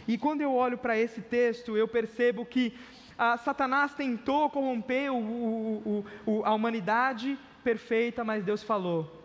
[0.07, 2.73] E quando eu olho para esse texto, eu percebo que
[3.17, 9.23] ah, Satanás tentou corromper o, o, o, a humanidade perfeita, mas Deus falou: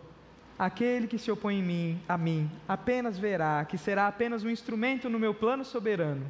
[0.59, 5.09] aquele que se opõe em mim, a mim, apenas verá que será apenas um instrumento
[5.09, 6.29] no meu plano soberano,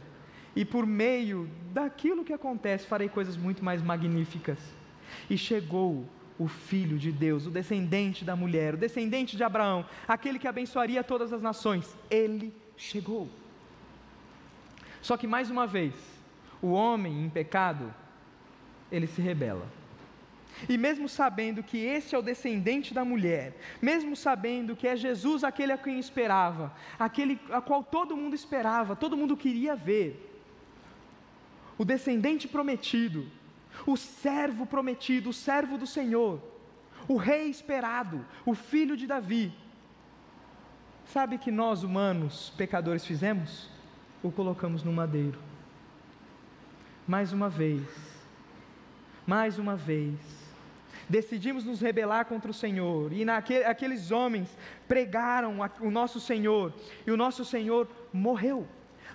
[0.55, 4.80] e por meio daquilo que acontece farei coisas muito mais magníficas.
[5.30, 6.07] E chegou
[6.38, 11.03] o Filho de Deus, o descendente da mulher, o descendente de Abraão, aquele que abençoaria
[11.03, 11.95] todas as nações.
[12.09, 13.30] Ele chegou.
[15.01, 15.93] Só que mais uma vez,
[16.62, 17.93] o homem em pecado,
[18.91, 19.68] ele se rebela.
[20.68, 25.43] E mesmo sabendo que esse é o descendente da mulher, mesmo sabendo que é Jesus
[25.43, 30.28] aquele a quem esperava, aquele a qual todo mundo esperava, todo mundo queria ver,
[31.78, 33.26] o descendente prometido,
[33.86, 36.41] o servo prometido, o servo do Senhor,
[37.07, 39.53] o rei esperado, o filho de Davi.
[41.05, 43.69] Sabe que nós humanos, pecadores, fizemos?
[44.24, 45.39] O colocamos no madeiro.
[47.07, 47.82] Mais uma vez,
[49.26, 50.15] mais uma vez,
[51.10, 54.56] decidimos nos rebelar contra o Senhor, e naquele, aqueles homens
[54.88, 56.72] pregaram o nosso Senhor,
[57.06, 58.68] e o nosso Senhor morreu.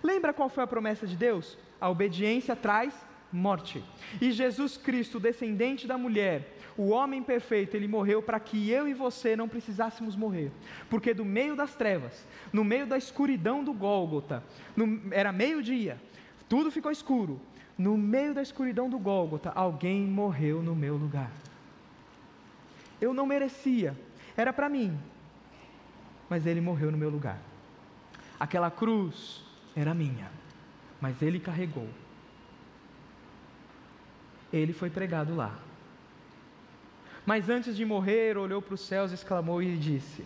[0.03, 1.57] Lembra qual foi a promessa de Deus?
[1.81, 3.83] A obediência traz morte.
[4.21, 8.95] E Jesus Cristo, descendente da mulher, o homem perfeito, ele morreu para que eu e
[8.95, 10.51] você não precisássemos morrer.
[10.89, 14.43] Porque do meio das trevas, no meio da escuridão do Gólgota,
[14.77, 16.01] no, era meio-dia,
[16.49, 17.41] tudo ficou escuro.
[17.77, 21.31] No meio da escuridão do Gólgota, alguém morreu no meu lugar.
[23.01, 23.95] Eu não merecia,
[24.35, 24.99] era para mim,
[26.29, 27.39] mas ele morreu no meu lugar.
[28.41, 29.43] Aquela cruz
[29.75, 30.31] era minha,
[31.01, 31.89] mas ele carregou
[34.53, 35.59] ele foi pregado lá.
[37.25, 40.25] Mas antes de morrer, olhou para os céus, exclamou e disse: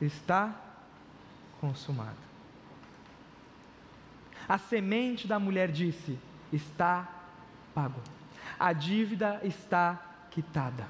[0.00, 0.54] Está
[1.60, 2.28] consumado.
[4.48, 6.18] A semente da mulher disse:
[6.52, 7.08] Está
[7.74, 8.00] pago.
[8.58, 10.86] A dívida está quitada.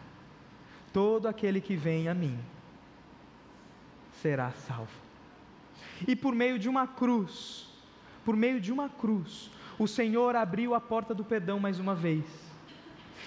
[0.93, 2.39] Todo aquele que vem a mim
[4.21, 4.91] será salvo.
[6.07, 7.69] E por meio de uma cruz,
[8.25, 12.25] por meio de uma cruz, o Senhor abriu a porta do perdão mais uma vez.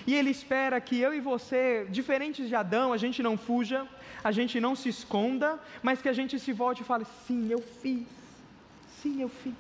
[0.06, 3.88] E Ele espera que eu e você, diferentes de Adão, a gente não fuja,
[4.24, 7.60] a gente não se esconda, mas que a gente se volte e fale: sim, eu
[7.60, 8.08] fiz,
[9.02, 9.54] Sim, eu fiz.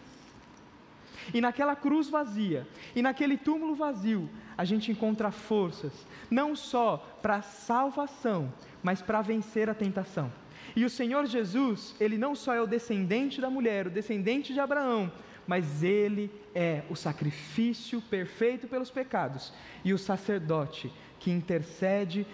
[1.33, 5.93] E naquela cruz vazia, e naquele túmulo vazio, a gente encontra forças,
[6.29, 8.53] não só para salvação,
[8.83, 10.31] mas para vencer a tentação.
[10.75, 14.59] E o Senhor Jesus, ele não só é o descendente da mulher, o descendente de
[14.59, 15.11] Abraão,
[15.47, 19.53] mas ele é o sacrifício perfeito pelos pecados
[19.83, 22.25] e o sacerdote que intercede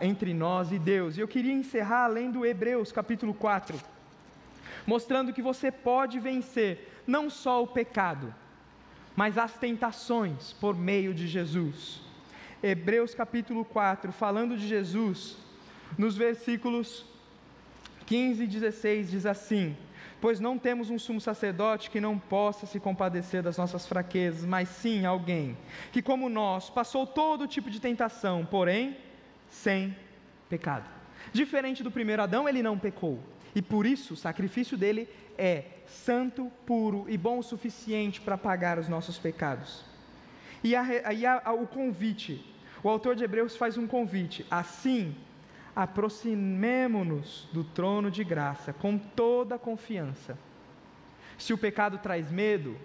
[0.00, 1.16] entre nós e Deus.
[1.16, 3.78] E eu queria encerrar lendo Hebreus capítulo 4,
[4.86, 8.32] mostrando que você pode vencer não só o pecado,
[9.16, 12.00] mas as tentações por meio de Jesus.
[12.62, 15.36] Hebreus capítulo 4, falando de Jesus,
[15.98, 17.04] nos versículos
[18.06, 19.76] 15 e 16 diz assim:
[20.20, 24.68] Pois não temos um sumo sacerdote que não possa se compadecer das nossas fraquezas, mas
[24.68, 25.56] sim alguém
[25.90, 28.96] que, como nós, passou todo tipo de tentação, porém
[29.48, 29.96] sem
[30.48, 30.88] pecado.
[31.32, 33.18] Diferente do primeiro Adão, ele não pecou.
[33.54, 38.78] E por isso o sacrifício dele é santo, puro e bom o suficiente para pagar
[38.78, 39.84] os nossos pecados.
[40.62, 41.22] E aí
[41.58, 42.44] o convite,
[42.82, 44.46] o autor de Hebreus faz um convite.
[44.50, 45.16] Assim,
[45.82, 50.36] aproximemo-nos do trono de graça com toda a confiança.
[51.38, 52.76] Se o pecado traz medo,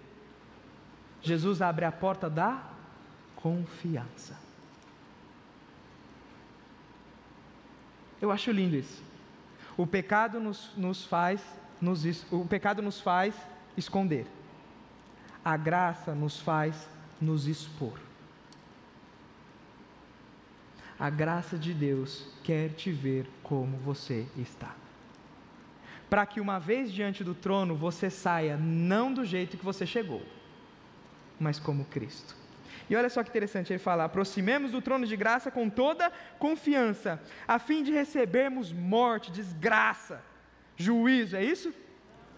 [1.22, 2.64] Jesus abre a porta da
[3.36, 4.40] confiança.
[8.22, 9.04] Eu acho lindo isso.
[9.76, 11.42] O pecado nos, nos faz,
[11.82, 13.36] nos, o pecado nos faz
[13.76, 14.26] esconder.
[15.44, 16.88] A graça nos faz
[17.20, 18.05] nos expor.
[21.00, 24.74] A graça de Deus quer te ver como você está.
[26.10, 30.22] Para que uma vez diante do trono você saia não do jeito que você chegou,
[31.40, 32.36] mas como Cristo.
[32.90, 37.22] E olha só que interessante, ele fala: aproximemos do trono de graça com toda confiança,
[37.48, 40.22] a fim de recebermos morte, desgraça,
[40.78, 41.74] juízo, é isso?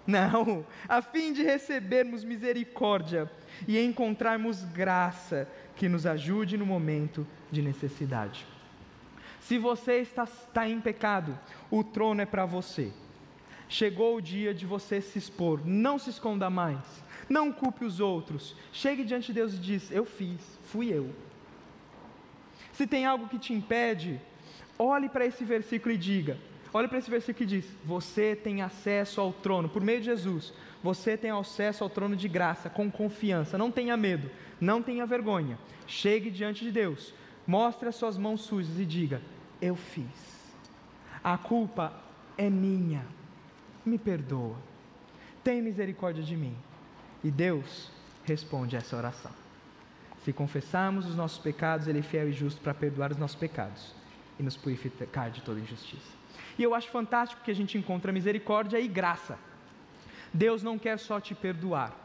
[0.08, 3.30] Não, a fim de recebermos misericórdia
[3.68, 8.48] e encontrarmos graça que nos ajude no momento de necessidade.
[9.42, 11.38] Se você está, está em pecado,
[11.70, 12.92] o trono é para você.
[13.68, 18.56] Chegou o dia de você se expor, não se esconda mais não culpe os outros.
[18.72, 21.14] Chegue diante de Deus e diz: Eu fiz, fui eu.
[22.72, 24.20] Se tem algo que te impede,
[24.78, 26.38] olhe para esse versículo e diga:
[26.74, 30.54] Olhe para esse versículo e diz: Você tem acesso ao trono, por meio de Jesus,
[30.84, 33.58] você tem acesso ao trono de graça, com confiança.
[33.58, 34.30] Não tenha medo,
[34.60, 35.58] não tenha vergonha.
[35.86, 37.14] Chegue diante de Deus,
[37.46, 39.22] mostre as suas mãos sujas e diga:
[39.62, 40.38] Eu fiz.
[41.24, 41.94] A culpa
[42.38, 43.06] é minha,
[43.86, 44.56] me perdoa,
[45.44, 46.56] tem misericórdia de mim.
[47.24, 47.92] E Deus
[48.24, 49.32] responde essa oração.
[50.24, 53.96] Se confessarmos os nossos pecados, Ele é fiel e justo para perdoar os nossos pecados
[54.40, 56.17] e nos purificar de toda injustiça.
[56.58, 59.38] E eu acho fantástico que a gente encontra misericórdia e graça.
[60.34, 61.96] Deus não quer só te perdoar,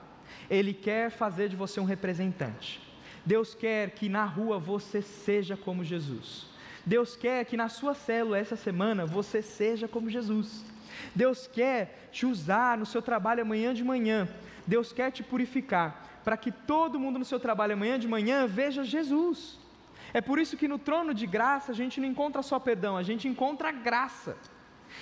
[0.48, 2.80] Ele quer fazer de você um representante.
[3.24, 6.46] Deus quer que na rua você seja como Jesus.
[6.84, 10.64] Deus quer que na sua célula essa semana você seja como Jesus.
[11.14, 14.28] Deus quer te usar no seu trabalho amanhã de manhã
[14.66, 18.84] Deus quer te purificar, para que todo mundo no seu trabalho amanhã de manhã veja
[18.84, 19.58] Jesus.
[20.14, 23.02] É por isso que no trono de graça a gente não encontra só perdão, a
[23.02, 24.36] gente encontra graça.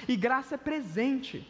[0.07, 1.47] E graça é presente.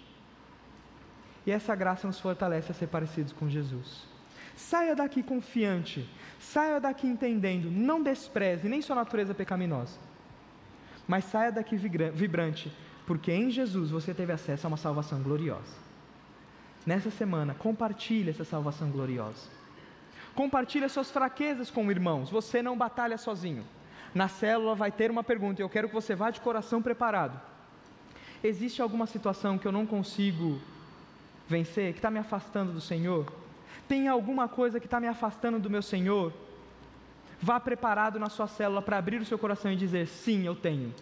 [1.47, 4.07] E essa graça nos fortalece a ser parecidos com Jesus.
[4.57, 6.09] Saia daqui confiante,
[6.39, 9.99] saia daqui entendendo, não despreze nem sua natureza pecaminosa,
[11.09, 12.71] mas saia daqui vibrante,
[13.07, 15.91] porque em Jesus você teve acesso a uma salvação gloriosa
[16.87, 19.60] nessa semana, compartilhe essa salvação gloriosa.
[20.41, 22.31] Compartilhe suas fraquezas com irmãos.
[22.31, 23.63] Você não batalha sozinho.
[24.15, 27.39] Na célula vai ter uma pergunta e eu quero que você vá de coração preparado.
[28.43, 30.59] Existe alguma situação que eu não consigo
[31.47, 33.31] vencer, que está me afastando do Senhor?
[33.87, 36.33] Tem alguma coisa que está me afastando do meu Senhor?
[37.39, 40.95] Vá preparado na sua célula para abrir o seu coração e dizer: Sim, eu tenho.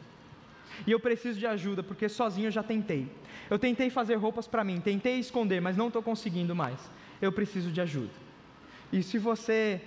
[0.85, 3.09] E eu preciso de ajuda, porque sozinho eu já tentei.
[3.49, 6.91] Eu tentei fazer roupas para mim, tentei esconder, mas não estou conseguindo mais.
[7.23, 8.28] Eu preciso de ajuda.
[8.93, 9.81] E se você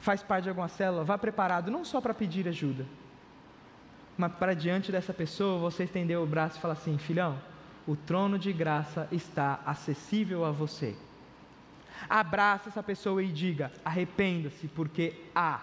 [0.00, 2.84] faz parte de alguma célula, vá preparado não só para pedir ajuda,
[4.16, 7.38] mas para diante dessa pessoa você estender o braço e falar assim: filhão,
[7.86, 10.96] o trono de graça está acessível a você.
[12.08, 15.62] Abraça essa pessoa e diga: arrependa-se, porque há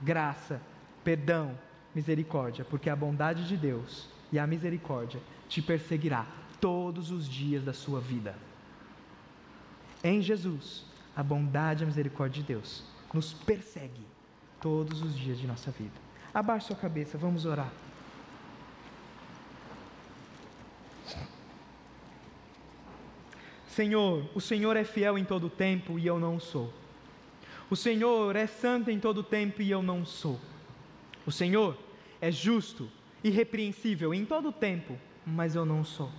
[0.00, 0.60] graça,
[1.02, 1.58] perdão,
[1.94, 6.26] misericórdia, porque a bondade de Deus e a misericórdia te perseguirá
[6.60, 8.34] todos os dias da sua vida.
[10.02, 10.84] Em Jesus,
[11.16, 14.06] a bondade e a misericórdia de Deus nos persegue
[14.60, 15.94] todos os dias de nossa vida.
[16.32, 17.72] Abaixe sua cabeça, vamos orar.
[23.68, 26.72] Senhor, o Senhor é fiel em todo tempo e eu não sou.
[27.70, 30.38] O Senhor é santo em todo tempo e eu não sou.
[31.24, 31.78] O Senhor
[32.20, 32.90] é justo,
[33.22, 36.10] irrepreensível em todo tempo, mas eu não sou.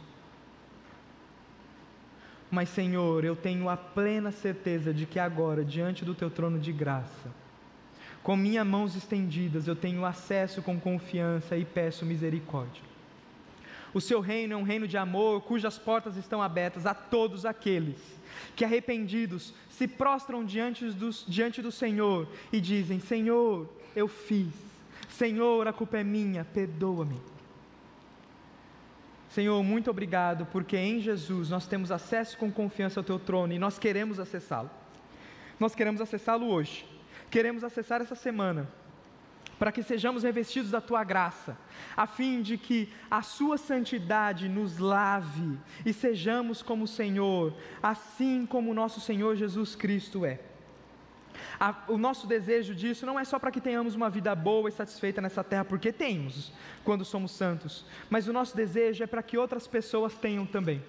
[2.51, 6.73] Mas, Senhor, eu tenho a plena certeza de que agora, diante do teu trono de
[6.73, 7.31] graça,
[8.21, 12.83] com minhas mãos estendidas, eu tenho acesso com confiança e peço misericórdia.
[13.93, 17.97] O seu reino é um reino de amor, cujas portas estão abertas a todos aqueles
[18.55, 24.53] que, arrependidos, se prostram diante, dos, diante do Senhor e dizem: Senhor, eu fiz,
[25.09, 27.19] Senhor, a culpa é minha, perdoa-me.
[29.31, 33.59] Senhor, muito obrigado, porque em Jesus nós temos acesso com confiança ao teu trono e
[33.59, 34.69] nós queremos acessá-lo.
[35.57, 36.85] Nós queremos acessá-lo hoje,
[37.29, 38.69] queremos acessar essa semana
[39.57, 41.57] para que sejamos revestidos da tua graça,
[41.95, 48.45] a fim de que a sua santidade nos lave e sejamos como o Senhor, assim
[48.45, 50.41] como o nosso Senhor Jesus Cristo é.
[51.59, 54.71] A, o nosso desejo disso não é só para que tenhamos uma vida boa e
[54.71, 56.51] satisfeita nessa terra, porque temos
[56.83, 60.83] quando somos santos, mas o nosso desejo é para que outras pessoas tenham também.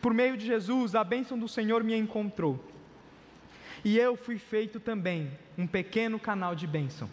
[0.00, 2.62] Por meio de Jesus, a bênção do Senhor me encontrou,
[3.84, 7.08] e eu fui feito também um pequeno canal de bênção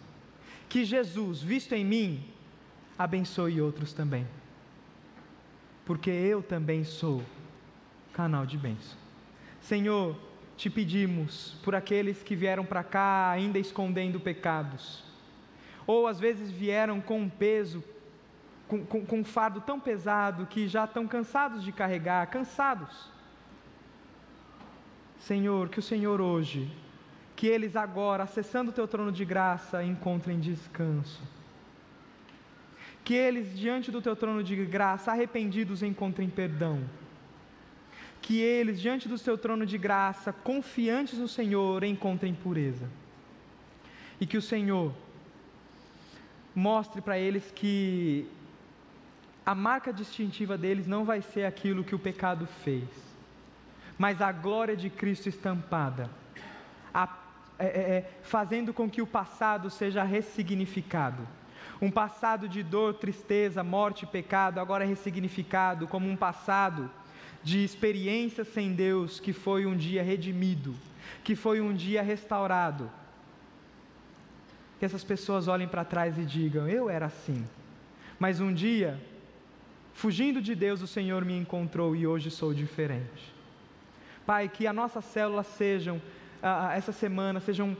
[0.70, 2.24] que Jesus, visto em mim,
[2.96, 4.24] abençoe outros também.
[5.84, 7.24] Porque eu também sou
[8.12, 8.96] canal de bênção.
[9.60, 10.16] Senhor,
[10.60, 15.02] te pedimos por aqueles que vieram para cá ainda escondendo pecados,
[15.86, 17.82] ou às vezes vieram com um peso,
[18.68, 23.10] com, com, com um fardo tão pesado que já estão cansados de carregar, cansados.
[25.18, 26.70] Senhor, que o Senhor hoje
[27.40, 31.22] que eles agora, acessando o teu trono de graça, encontrem descanso.
[33.02, 36.84] Que eles, diante do teu trono de graça, arrependidos, encontrem perdão.
[38.22, 42.88] Que eles, diante do teu trono de graça, confiantes no Senhor, encontrem pureza.
[44.20, 44.92] E que o Senhor
[46.54, 48.26] mostre para eles que
[49.44, 52.88] a marca distintiva deles não vai ser aquilo que o pecado fez,
[53.98, 56.10] mas a glória de Cristo estampada,
[56.92, 57.06] a
[57.60, 61.28] é, é, é, fazendo com que o passado seja ressignificado.
[61.78, 66.90] Um passado de dor, tristeza, morte pecado agora é ressignificado como um passado
[67.42, 70.74] de experiência sem Deus que foi um dia redimido,
[71.24, 72.90] que foi um dia restaurado.
[74.78, 77.44] Que essas pessoas olhem para trás e digam: Eu era assim,
[78.18, 79.00] mas um dia,
[79.92, 83.34] fugindo de Deus, o Senhor me encontrou e hoje sou diferente.
[84.24, 86.00] Pai, que as nossas células sejam
[86.74, 87.76] essa semana sejam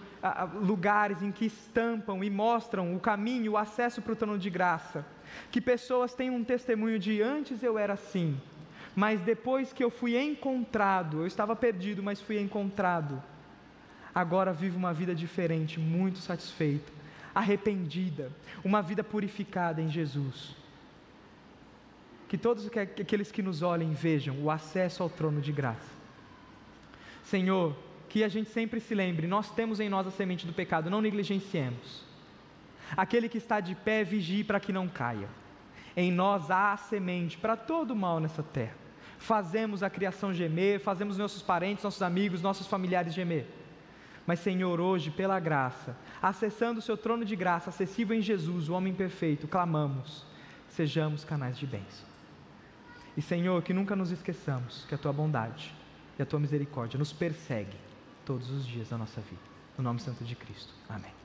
[0.62, 5.04] lugares em que estampam e mostram o caminho, o acesso para o trono de graça.
[5.50, 8.38] Que pessoas tenham um testemunho de antes eu era assim,
[8.94, 13.22] mas depois que eu fui encontrado, eu estava perdido, mas fui encontrado.
[14.14, 16.90] Agora vivo uma vida diferente, muito satisfeita,
[17.34, 18.32] arrependida,
[18.64, 20.56] uma vida purificada em Jesus.
[22.28, 22.68] Que todos
[23.00, 26.00] aqueles que nos olhem vejam o acesso ao trono de graça.
[27.24, 27.76] Senhor,
[28.08, 31.00] que a gente sempre se lembre: nós temos em nós a semente do pecado, não
[31.00, 32.04] negligenciemos.
[32.96, 35.28] Aquele que está de pé, vigie para que não caia.
[35.96, 38.74] Em nós há semente para todo mal nessa terra.
[39.18, 43.46] Fazemos a criação gemer, fazemos nossos parentes, nossos amigos, nossos familiares gemer.
[44.26, 48.74] Mas, Senhor, hoje, pela graça, acessando o seu trono de graça, acessível em Jesus, o
[48.74, 50.24] homem perfeito, clamamos:
[50.68, 52.08] sejamos canais de bênção.
[53.16, 55.74] E, Senhor, que nunca nos esqueçamos que a tua bondade
[56.18, 57.76] e a tua misericórdia nos persegue
[58.24, 59.42] todos os dias da nossa vida.
[59.76, 60.72] No nome santo de Cristo.
[60.88, 61.19] Amém.